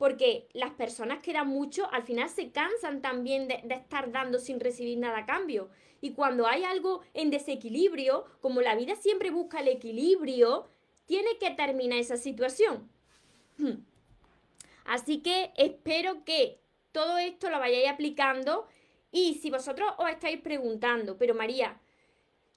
Porque 0.00 0.48
las 0.54 0.70
personas 0.70 1.18
que 1.18 1.34
dan 1.34 1.48
mucho 1.48 1.86
al 1.92 2.04
final 2.04 2.30
se 2.30 2.50
cansan 2.52 3.02
también 3.02 3.48
de, 3.48 3.60
de, 3.64 3.74
estar 3.74 4.10
dando 4.10 4.38
sin 4.38 4.58
recibir 4.58 4.96
nada 4.96 5.18
a 5.18 5.26
cambio. 5.26 5.68
Y 6.00 6.12
cuando 6.12 6.46
hay 6.46 6.64
algo 6.64 7.02
en 7.12 7.28
desequilibrio, 7.28 8.24
como 8.40 8.62
la 8.62 8.76
vida 8.76 8.96
siempre 8.96 9.30
busca 9.30 9.60
el 9.60 9.68
equilibrio, 9.68 10.70
tiene 11.04 11.36
que 11.38 11.50
terminar 11.50 11.98
esa 11.98 12.16
situación. 12.16 12.90
Así 14.86 15.18
que 15.18 15.52
espero 15.58 16.24
que 16.24 16.62
todo 16.92 17.18
esto 17.18 17.50
lo 17.50 17.58
vayáis 17.58 17.90
aplicando 17.90 18.66
y 19.12 19.34
si 19.34 19.50
vosotros 19.50 19.92
os 19.98 20.08
estáis 20.08 20.40
preguntando, 20.40 21.18
pero 21.18 21.34
María, 21.34 21.78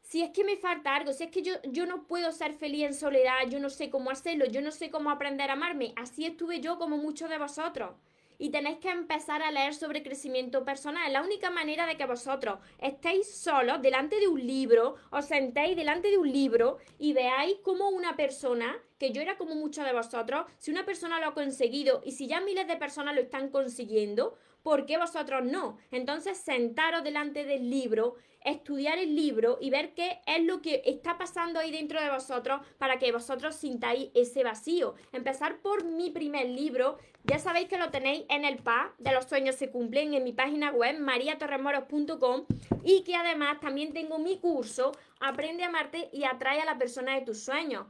si 0.03 0.21
es 0.21 0.29
que 0.29 0.43
me 0.43 0.57
falta 0.57 0.95
algo, 0.95 1.11
si 1.11 1.23
es 1.23 1.31
que 1.31 1.41
yo, 1.41 1.53
yo 1.63 1.85
no 1.85 2.03
puedo 2.03 2.31
ser 2.31 2.53
feliz 2.53 2.85
en 2.85 2.93
soledad, 2.93 3.47
yo 3.49 3.59
no 3.59 3.69
sé 3.69 3.89
cómo 3.89 4.11
hacerlo, 4.11 4.45
yo 4.45 4.61
no 4.61 4.71
sé 4.71 4.91
cómo 4.91 5.09
aprender 5.09 5.49
a 5.49 5.53
amarme, 5.53 5.93
así 5.95 6.25
estuve 6.25 6.59
yo 6.59 6.77
como 6.77 6.97
muchos 6.97 7.29
de 7.29 7.39
vosotros 7.39 7.95
y 8.37 8.49
tenéis 8.49 8.77
que 8.79 8.89
empezar 8.89 9.41
a 9.41 9.51
leer 9.51 9.73
sobre 9.73 10.03
crecimiento 10.03 10.65
personal. 10.65 11.13
La 11.13 11.21
única 11.21 11.49
manera 11.49 11.85
de 11.85 11.95
que 11.95 12.05
vosotros 12.05 12.59
estéis 12.79 13.33
solos 13.33 13.81
delante 13.81 14.19
de 14.19 14.27
un 14.27 14.45
libro, 14.45 14.95
os 15.11 15.25
sentéis 15.25 15.75
delante 15.75 16.09
de 16.09 16.17
un 16.17 16.31
libro 16.31 16.77
y 16.99 17.13
veáis 17.13 17.57
cómo 17.63 17.89
una 17.89 18.15
persona, 18.15 18.77
que 18.99 19.11
yo 19.11 19.21
era 19.21 19.37
como 19.37 19.55
muchos 19.55 19.85
de 19.85 19.93
vosotros, 19.93 20.45
si 20.57 20.71
una 20.71 20.85
persona 20.85 21.19
lo 21.19 21.27
ha 21.27 21.33
conseguido 21.33 22.01
y 22.03 22.11
si 22.11 22.27
ya 22.27 22.41
miles 22.41 22.67
de 22.67 22.75
personas 22.75 23.15
lo 23.15 23.21
están 23.21 23.49
consiguiendo, 23.49 24.37
¿por 24.63 24.85
qué 24.85 24.97
vosotros 24.97 25.43
no? 25.43 25.77
Entonces 25.91 26.37
sentaros 26.37 27.03
delante 27.03 27.45
del 27.45 27.69
libro 27.69 28.15
estudiar 28.43 28.97
el 28.97 29.15
libro 29.15 29.57
y 29.61 29.69
ver 29.69 29.93
qué 29.93 30.19
es 30.25 30.43
lo 30.43 30.61
que 30.61 30.81
está 30.85 31.17
pasando 31.17 31.59
ahí 31.59 31.71
dentro 31.71 32.01
de 32.01 32.09
vosotros 32.09 32.61
para 32.77 32.99
que 32.99 33.11
vosotros 33.11 33.55
sintáis 33.55 34.09
ese 34.13 34.43
vacío. 34.43 34.95
Empezar 35.11 35.59
por 35.59 35.85
mi 35.85 36.09
primer 36.09 36.49
libro, 36.49 36.97
ya 37.23 37.39
sabéis 37.39 37.69
que 37.69 37.77
lo 37.77 37.89
tenéis 37.89 38.25
en 38.29 38.43
el 38.43 38.57
PA 38.57 38.93
de 38.97 39.13
los 39.13 39.25
sueños 39.25 39.55
se 39.55 39.69
cumplen 39.69 40.13
en 40.13 40.23
mi 40.23 40.33
página 40.33 40.71
web 40.71 40.99
mariatorremoros.com 40.99 42.45
y 42.83 43.03
que 43.03 43.15
además 43.15 43.59
también 43.61 43.93
tengo 43.93 44.19
mi 44.19 44.37
curso 44.39 44.91
Aprende 45.25 45.63
a 45.63 45.67
amarte 45.67 46.09
y 46.11 46.25
atrae 46.25 46.59
a 46.59 46.65
la 46.65 46.77
persona 46.77 47.15
de 47.15 47.21
tus 47.21 47.39
sueños. 47.39 47.85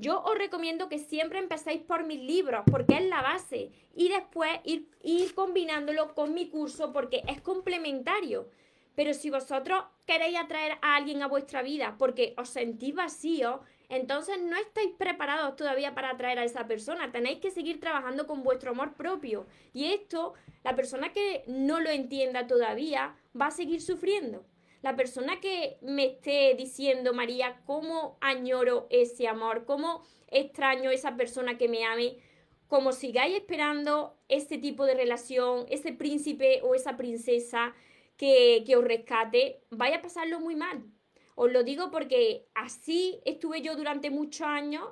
Yo 0.00 0.22
os 0.22 0.38
recomiendo 0.38 0.88
que 0.88 1.00
siempre 1.00 1.40
empecéis 1.40 1.82
por 1.82 2.04
mis 2.04 2.20
libros 2.20 2.62
porque 2.70 2.98
es 2.98 3.08
la 3.08 3.20
base 3.20 3.72
y 3.96 4.08
después 4.08 4.48
ir, 4.62 4.86
combinándolo 5.34 6.14
con 6.14 6.34
mi 6.34 6.48
curso 6.48 6.92
porque 6.92 7.24
es 7.26 7.40
complementario. 7.40 8.48
Pero 8.94 9.12
si 9.12 9.28
vosotros 9.28 9.82
queréis 10.06 10.38
atraer 10.38 10.78
a 10.82 10.94
alguien 10.94 11.20
a 11.24 11.26
vuestra 11.26 11.62
vida 11.62 11.96
porque 11.98 12.32
os 12.38 12.48
sentís 12.48 12.94
vacíos, 12.94 13.58
entonces 13.88 14.40
no 14.40 14.56
estáis 14.56 14.90
preparados 14.96 15.56
todavía 15.56 15.96
para 15.96 16.10
atraer 16.10 16.38
a 16.38 16.44
esa 16.44 16.68
persona. 16.68 17.10
Tenéis 17.10 17.40
que 17.40 17.50
seguir 17.50 17.80
trabajando 17.80 18.28
con 18.28 18.44
vuestro 18.44 18.70
amor 18.70 18.94
propio. 18.94 19.46
Y 19.72 19.86
esto, 19.86 20.34
la 20.62 20.76
persona 20.76 21.12
que 21.12 21.42
no 21.48 21.80
lo 21.80 21.90
entienda 21.90 22.46
todavía, 22.46 23.16
va 23.38 23.46
a 23.46 23.50
seguir 23.50 23.82
sufriendo. 23.82 24.44
La 24.82 24.94
persona 24.94 25.40
que 25.40 25.78
me 25.82 26.06
esté 26.06 26.54
diciendo, 26.56 27.12
María, 27.12 27.60
cómo 27.66 28.16
añoro 28.20 28.86
ese 28.90 29.26
amor, 29.26 29.64
cómo 29.64 30.02
extraño 30.28 30.90
esa 30.90 31.16
persona 31.16 31.58
que 31.58 31.68
me 31.68 31.84
ame, 31.84 32.18
como 32.68 32.92
sigáis 32.92 33.34
esperando 33.36 34.16
ese 34.28 34.58
tipo 34.58 34.84
de 34.86 34.94
relación, 34.94 35.66
ese 35.68 35.92
príncipe 35.92 36.60
o 36.62 36.74
esa 36.74 36.96
princesa, 36.96 37.74
que, 38.18 38.74
os 38.76 38.84
rescate, 38.84 39.62
vaya 39.70 39.96
a 39.96 40.02
pasarlo 40.02 40.40
muy 40.40 40.56
mal. 40.56 40.84
Os 41.34 41.50
lo 41.52 41.62
digo 41.62 41.90
porque 41.90 42.48
así 42.54 43.20
estuve 43.24 43.62
yo 43.62 43.76
durante 43.76 44.10
muchos 44.10 44.46
años 44.46 44.84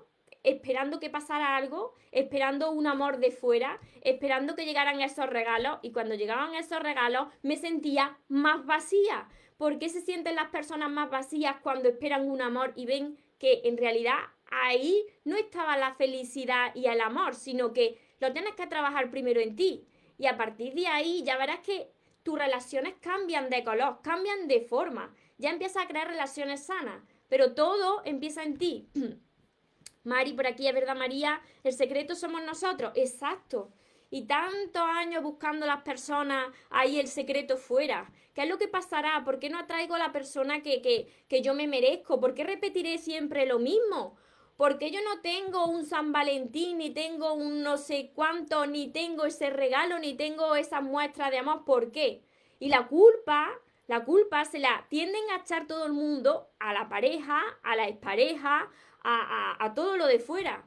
esperando 0.45 1.01
que 1.01 1.11
pasara 1.11 1.57
algo, 1.57 1.93
esperando 2.13 2.71
un 2.71 2.87
amor 2.87 3.19
de 3.19 3.33
fuera, 3.33 3.81
esperando 4.03 4.55
que 4.55 4.65
llegaran 4.65 5.01
esos 5.01 5.27
regalos 5.29 5.79
y 5.83 5.91
cuando 5.91 6.15
llegaban 6.15 6.55
esos 6.55 6.81
regalos 6.81 7.27
me 7.43 7.57
sentía 7.57 8.17
más 8.29 8.65
vacía. 8.65 9.29
¿Por 9.57 9.79
qué 9.79 9.89
se 9.89 10.01
sienten 10.01 10.37
las 10.37 10.51
personas 10.51 10.91
más 10.91 11.11
vacías 11.11 11.57
cuando 11.63 11.89
esperan 11.89 12.31
un 12.31 12.43
amor 12.43 12.73
y 12.77 12.87
ven 12.87 13.17
que 13.39 13.63
en 13.65 13.77
realidad 13.77 14.17
ahí 14.51 15.05
no 15.25 15.37
estaba 15.37 15.77
la 15.77 15.95
felicidad 15.95 16.75
y 16.75 16.87
el 16.87 17.01
amor, 17.01 17.35
sino 17.35 17.73
que 17.73 17.99
lo 18.21 18.33
tienes 18.33 18.55
que 18.55 18.67
trabajar 18.67 19.11
primero 19.11 19.41
en 19.41 19.57
ti? 19.57 19.87
Y 20.19 20.27
a 20.27 20.37
partir 20.37 20.75
de 20.75 20.87
ahí 20.87 21.23
ya 21.25 21.37
verás 21.37 21.61
que 21.61 21.91
tus 22.23 22.39
relaciones 22.39 22.95
cambian 23.01 23.51
de 23.51 23.65
color, 23.65 24.01
cambian 24.03 24.49
de 24.49 24.61
forma. 24.61 25.15
Ya 25.39 25.51
empiezas 25.51 25.85
a 25.85 25.87
crear 25.87 26.09
relaciones 26.09 26.65
sanas, 26.65 27.03
pero 27.29 27.55
todo 27.55 28.03
empieza 28.05 28.43
en 28.43 28.59
ti. 28.59 28.89
Mari, 30.05 30.35
por 30.35 30.47
aquí 30.47 30.69
es 30.69 30.75
verdad, 30.75 30.97
María, 30.97 31.41
el 31.65 31.73
secreto 31.73 32.15
somos 32.15 32.43
nosotros. 32.43 32.93
Exacto. 32.95 33.71
Y 34.11 34.27
tantos 34.27 34.83
años 34.83 35.23
buscando 35.23 35.67
las 35.67 35.83
personas, 35.83 36.53
ahí 36.71 36.99
el 36.99 37.09
secreto 37.09 37.57
fuera. 37.57 38.11
¿Qué 38.35 38.43
es 38.43 38.49
lo 38.49 38.59
que 38.59 38.69
pasará? 38.69 39.25
¿Por 39.25 39.39
qué 39.39 39.51
no 39.51 39.59
atraigo 39.59 39.95
a 39.95 39.99
la 39.99 40.13
persona 40.13 40.63
que, 40.63 40.81
que, 40.83 41.09
que 41.29 41.43
yo 41.43 41.55
me 41.55 41.67
merezco? 41.67 42.21
¿Por 42.21 42.35
qué 42.35 42.45
repetiré 42.45 42.99
siempre 42.99 43.47
lo 43.47 43.59
mismo? 43.59 44.17
porque 44.57 44.91
yo 44.91 45.01
no 45.03 45.21
tengo 45.21 45.67
un 45.67 45.85
San 45.85 46.13
Valentín, 46.13 46.79
ni 46.79 46.91
tengo 46.91 47.35
un 47.35 47.63
no 47.63 47.77
sé 47.77 48.13
cuánto, 48.15 48.67
ni 48.67 48.89
tengo 48.89 49.27
ese 49.27 49.51
regalo, 49.51 49.99
ni 49.99 50.15
tengo 50.15 50.55
esa 50.55 50.81
muestra 50.81 51.31
de 51.31 51.39
amor. 51.39 51.65
¿Por 51.65 51.93
qué? 51.93 52.23
Y 52.59 52.69
la 52.69 52.87
culpa, 52.87 53.51
la 53.87 54.05
culpa 54.05 54.45
se 54.45 54.59
la 54.59 54.87
tienden 54.89 55.23
a 55.31 55.43
echar 55.43 55.67
todo 55.67 55.85
el 55.85 55.93
mundo 55.93 56.49
a 56.59 56.73
la 56.73 56.89
pareja, 56.89 57.43
a 57.63 57.77
la 57.77 57.87
expareja, 57.87 58.71
a, 59.03 59.57
a 59.65 59.75
todo 59.75 59.97
lo 59.97 60.07
de 60.07 60.19
fuera. 60.19 60.65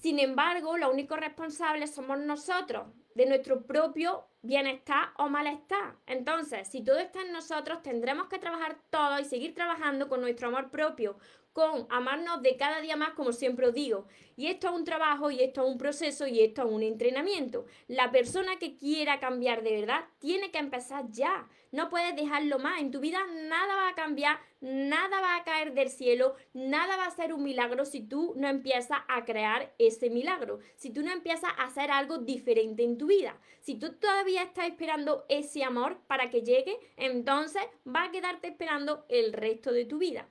Sin 0.00 0.18
embargo, 0.18 0.78
los 0.78 0.90
únicos 0.90 1.20
responsables 1.20 1.94
somos 1.94 2.18
nosotros, 2.18 2.86
de 3.14 3.26
nuestro 3.26 3.66
propio 3.66 4.24
bienestar 4.40 5.10
o 5.18 5.28
malestar. 5.28 5.96
Entonces, 6.06 6.68
si 6.68 6.82
todo 6.82 6.98
está 6.98 7.20
en 7.20 7.32
nosotros, 7.32 7.82
tendremos 7.82 8.28
que 8.28 8.38
trabajar 8.38 8.78
todo 8.88 9.20
y 9.20 9.26
seguir 9.26 9.54
trabajando 9.54 10.08
con 10.08 10.22
nuestro 10.22 10.48
amor 10.48 10.70
propio, 10.70 11.18
con 11.52 11.86
amarnos 11.90 12.42
de 12.42 12.56
cada 12.56 12.80
día 12.80 12.96
más, 12.96 13.10
como 13.10 13.32
siempre 13.32 13.66
os 13.66 13.74
digo. 13.74 14.06
Y 14.36 14.46
esto 14.46 14.68
es 14.68 14.74
un 14.74 14.84
trabajo, 14.84 15.30
y 15.30 15.42
esto 15.42 15.62
es 15.62 15.70
un 15.70 15.78
proceso, 15.78 16.26
y 16.26 16.40
esto 16.40 16.62
es 16.62 16.72
un 16.72 16.82
entrenamiento. 16.82 17.66
La 17.88 18.10
persona 18.10 18.58
que 18.58 18.76
quiera 18.76 19.20
cambiar 19.20 19.62
de 19.62 19.80
verdad 19.80 20.04
tiene 20.18 20.50
que 20.50 20.58
empezar 20.58 21.10
ya. 21.10 21.48
No 21.72 21.88
puedes 21.88 22.16
dejarlo 22.16 22.58
más. 22.58 22.80
En 22.80 22.90
tu 22.90 23.00
vida 23.00 23.20
nada 23.26 23.74
va 23.76 23.88
a 23.88 23.94
cambiar, 23.94 24.40
nada 24.60 25.20
va 25.20 25.36
a 25.36 25.44
caer 25.44 25.74
del 25.74 25.88
cielo, 25.88 26.34
nada 26.52 26.96
va 26.96 27.06
a 27.06 27.10
ser 27.10 27.32
un 27.32 27.42
milagro 27.42 27.84
si 27.84 28.00
tú 28.00 28.32
no 28.36 28.48
empiezas 28.48 29.00
a 29.08 29.24
crear 29.24 29.72
ese 29.78 30.10
milagro. 30.10 30.60
Si 30.76 30.90
tú 30.90 31.02
no 31.02 31.12
empiezas 31.12 31.50
a 31.56 31.64
hacer 31.64 31.90
algo 31.90 32.18
diferente 32.18 32.82
en 32.82 32.98
tu 32.98 33.06
vida. 33.06 33.38
Si 33.60 33.76
tú 33.76 33.92
todavía 33.92 34.42
estás 34.42 34.66
esperando 34.66 35.26
ese 35.28 35.62
amor 35.62 35.98
para 36.06 36.30
que 36.30 36.42
llegue, 36.42 36.76
entonces 36.96 37.62
va 37.86 38.04
a 38.04 38.10
quedarte 38.10 38.48
esperando 38.48 39.04
el 39.08 39.32
resto 39.32 39.72
de 39.72 39.84
tu 39.84 39.98
vida. 39.98 40.28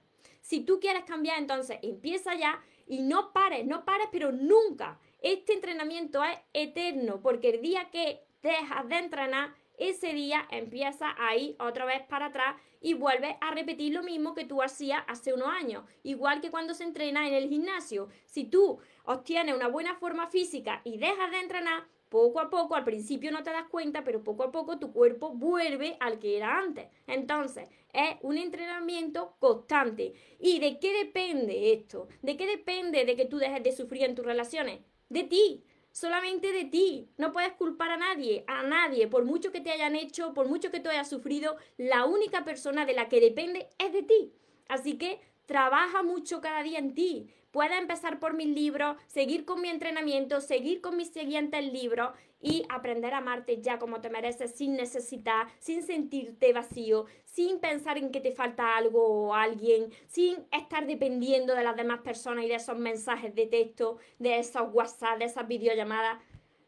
Si 0.50 0.62
tú 0.62 0.80
quieres 0.80 1.04
cambiar, 1.04 1.38
entonces 1.38 1.78
empieza 1.84 2.34
ya 2.34 2.60
y 2.88 3.02
no 3.02 3.34
pares, 3.34 3.68
no 3.68 3.86
pares, 3.86 4.08
pero 4.12 4.32
nunca. 4.32 5.00
Este 5.22 5.54
entrenamiento 5.54 6.24
es 6.24 6.40
eterno, 6.54 7.22
porque 7.22 7.52
el 7.52 7.62
día 7.62 7.92
que 7.92 8.24
dejas 8.42 8.90
de 8.90 8.98
entrenar, 8.98 9.54
ese 9.78 10.12
día 10.12 10.48
empieza 10.50 11.14
a 11.20 11.36
ir 11.36 11.56
otra 11.60 11.86
vez 11.86 12.02
para 12.10 12.26
atrás 12.26 12.56
y 12.82 12.96
vuelves 12.96 13.36
a 13.42 13.52
repetir 13.52 13.94
lo 13.94 14.02
mismo 14.02 14.34
que 14.34 14.44
tú 14.44 14.64
hacías 14.64 15.04
hace 15.06 15.36
unos 15.36 15.50
años. 15.50 15.84
Igual 16.02 16.42
que 16.42 16.50
cuando 16.50 16.74
se 16.74 16.84
entrena 16.84 17.28
en 17.28 17.36
el 17.36 17.48
gimnasio. 17.48 18.10
Si 18.26 18.46
tú 18.46 18.80
obtienes 19.04 19.54
una 19.54 19.68
buena 19.68 19.98
forma 19.98 20.26
física 20.32 20.82
y 20.84 20.98
dejas 20.98 21.30
de 21.30 21.42
entrenar, 21.42 21.84
poco 22.10 22.40
a 22.40 22.50
poco, 22.50 22.76
al 22.76 22.84
principio 22.84 23.32
no 23.32 23.44
te 23.44 23.52
das 23.52 23.68
cuenta, 23.70 24.04
pero 24.04 24.24
poco 24.24 24.44
a 24.44 24.52
poco 24.52 24.80
tu 24.80 24.92
cuerpo 24.92 25.32
vuelve 25.34 25.96
al 26.00 26.20
que 26.20 26.38
era 26.38 26.58
antes. 26.58 26.88
Entonces, 27.08 27.70
es 27.94 28.18
un 28.22 28.38
entrenamiento 28.38 29.36
constante. 29.40 30.14
¿Y 30.40 30.60
de 30.60 30.80
qué 30.80 30.92
depende 30.94 31.74
esto? 31.74 32.08
¿De 32.22 32.36
qué 32.36 32.48
depende 32.48 33.06
de 33.06 33.16
que 33.16 33.26
tú 33.26 33.38
dejes 33.38 33.64
de 33.64 33.72
sufrir 33.72 34.04
en 34.04 34.16
tus 34.16 34.26
relaciones? 34.26 34.80
De 35.10 35.24
ti, 35.24 35.64
solamente 35.92 36.52
de 36.52 36.66
ti. 36.66 37.10
No 37.18 37.32
puedes 37.32 37.54
culpar 37.54 37.92
a 37.92 37.98
nadie, 37.98 38.44
a 38.48 38.64
nadie, 38.64 39.08
por 39.08 39.26
mucho 39.26 39.52
que 39.52 39.62
te 39.62 39.72
hayan 39.72 39.96
hecho, 39.96 40.34
por 40.34 40.48
mucho 40.48 40.72
que 40.72 40.80
tú 40.80 40.90
hayas 40.90 41.10
sufrido, 41.10 41.58
la 41.78 42.06
única 42.06 42.44
persona 42.44 42.86
de 42.86 42.94
la 42.94 43.08
que 43.08 43.22
depende 43.22 43.70
es 43.78 43.94
de 43.94 44.04
ti. 44.04 44.34
Así 44.68 44.98
que 44.98 45.20
trabaja 45.46 46.04
mucho 46.04 46.42
cada 46.42 46.62
día 46.64 46.80
en 46.80 46.94
ti 46.94 47.34
pueda 47.52 47.78
empezar 47.78 48.20
por 48.20 48.34
mis 48.34 48.48
libros, 48.48 48.98
seguir 49.08 49.46
con 49.46 49.62
mi 49.62 49.70
entrenamiento, 49.70 50.42
seguir 50.42 50.82
con 50.82 50.98
mis 50.98 51.10
siguientes 51.10 51.72
libros 51.72 52.12
y 52.42 52.64
aprender 52.70 53.14
a 53.14 53.18
amarte 53.18 53.62
ya 53.62 53.80
como 53.80 54.02
te 54.02 54.10
mereces, 54.10 54.56
sin 54.56 54.76
necesitar, 54.76 55.48
sin 55.60 55.84
sentirte 55.84 56.54
vacío, 56.54 57.06
sin 57.26 57.60
pensar 57.60 57.98
en 57.98 58.12
que 58.12 58.22
te 58.22 58.32
falta 58.32 58.78
algo 58.78 59.04
o 59.04 59.34
alguien, 59.34 59.92
sin 60.08 60.38
estar 60.52 60.88
dependiendo 60.88 61.56
de 61.56 61.64
las 61.64 61.76
demás 61.76 62.00
personas 62.02 62.46
y 62.46 62.48
de 62.48 62.56
esos 62.56 62.78
mensajes 62.78 63.36
de 63.36 63.46
texto, 63.46 63.98
de 64.20 64.40
esos 64.40 64.74
WhatsApp, 64.74 65.20
de 65.20 65.26
esas 65.26 65.48
videollamadas. 65.48 66.20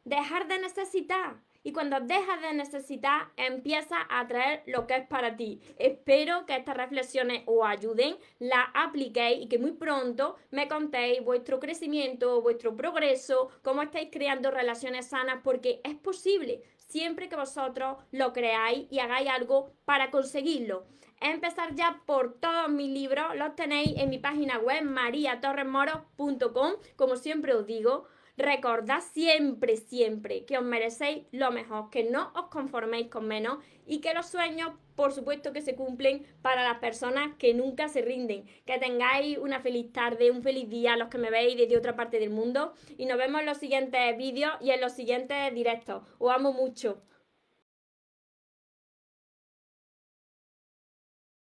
Dejar 0.03 0.47
de 0.47 0.59
necesitar 0.59 1.37
Y 1.63 1.73
cuando 1.73 1.99
dejas 1.99 2.41
de 2.41 2.53
necesitar, 2.53 3.29
empiezas 3.37 3.99
a 4.09 4.21
atraer 4.21 4.63
lo 4.65 4.87
que 4.87 4.95
es 4.95 5.07
para 5.07 5.35
ti. 5.35 5.61
Espero 5.77 6.45
que 6.45 6.55
estas 6.55 6.75
reflexiones 6.75 7.43
os 7.45 7.63
ayuden, 7.65 8.15
las 8.39 8.67
apliquéis 8.73 9.43
y 9.43 9.47
que 9.47 9.59
muy 9.59 9.73
pronto 9.73 10.37
me 10.49 10.67
contéis 10.67 11.23
vuestro 11.23 11.59
crecimiento, 11.59 12.41
vuestro 12.41 12.75
progreso, 12.75 13.49
cómo 13.61 13.83
estáis 13.83 14.09
creando 14.11 14.49
relaciones 14.49 15.07
sanas, 15.07 15.41
porque 15.43 15.81
es 15.83 15.95
posible 15.95 16.63
siempre 16.91 17.29
que 17.29 17.35
vosotros 17.35 17.97
lo 18.11 18.33
creáis 18.33 18.87
y 18.91 18.99
hagáis 18.99 19.29
algo 19.29 19.71
para 19.85 20.11
conseguirlo. 20.11 20.85
Empezar 21.21 21.75
ya 21.75 22.01
por 22.05 22.39
todos 22.39 22.69
mis 22.69 22.89
libros, 22.89 23.35
los 23.35 23.55
tenéis 23.55 23.93
en 23.97 24.09
mi 24.09 24.17
página 24.17 24.57
web 24.57 24.83
mariatorresmoros.com, 24.83 26.73
como 26.95 27.15
siempre 27.15 27.53
os 27.53 27.67
digo. 27.67 28.07
Recordad 28.37 29.01
siempre, 29.13 29.77
siempre 29.77 30.45
que 30.45 30.57
os 30.57 30.63
merecéis 30.63 31.25
lo 31.31 31.51
mejor, 31.51 31.89
que 31.89 32.03
no 32.03 32.31
os 32.33 32.47
conforméis 32.47 33.07
con 33.07 33.27
menos 33.27 33.57
y 33.85 33.99
que 33.99 34.13
los 34.13 34.27
sueños, 34.27 34.71
por 34.95 35.11
supuesto, 35.11 35.51
que 35.51 35.61
se 35.61 35.75
cumplen 35.75 36.25
para 36.41 36.63
las 36.63 36.79
personas 36.79 37.35
que 37.37 37.53
nunca 37.53 37.89
se 37.89 38.01
rinden. 38.01 38.45
Que 38.65 38.79
tengáis 38.79 39.37
una 39.37 39.59
feliz 39.59 39.91
tarde, 39.91 40.31
un 40.31 40.43
feliz 40.43 40.69
día, 40.69 40.95
los 40.95 41.09
que 41.09 41.17
me 41.17 41.29
veis 41.29 41.57
desde 41.57 41.77
otra 41.77 41.95
parte 41.95 42.19
del 42.19 42.29
mundo. 42.29 42.73
Y 42.97 43.05
nos 43.05 43.17
vemos 43.17 43.41
en 43.41 43.47
los 43.47 43.57
siguientes 43.57 44.17
vídeos 44.17 44.53
y 44.61 44.71
en 44.71 44.81
los 44.81 44.93
siguientes 44.93 45.53
directos. 45.53 46.03
Os 46.19 46.33
amo 46.33 46.53
mucho. 46.53 47.01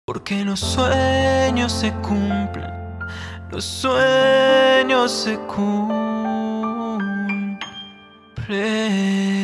Porque 0.04 0.44
los 0.44 0.60
sueños 0.60 1.72
se 1.72 1.92
cumplen, 2.02 2.70
los 3.50 3.64
sueños 3.64 5.12
se 5.12 5.38
cumplen. 5.38 6.01
pray. 8.52 9.41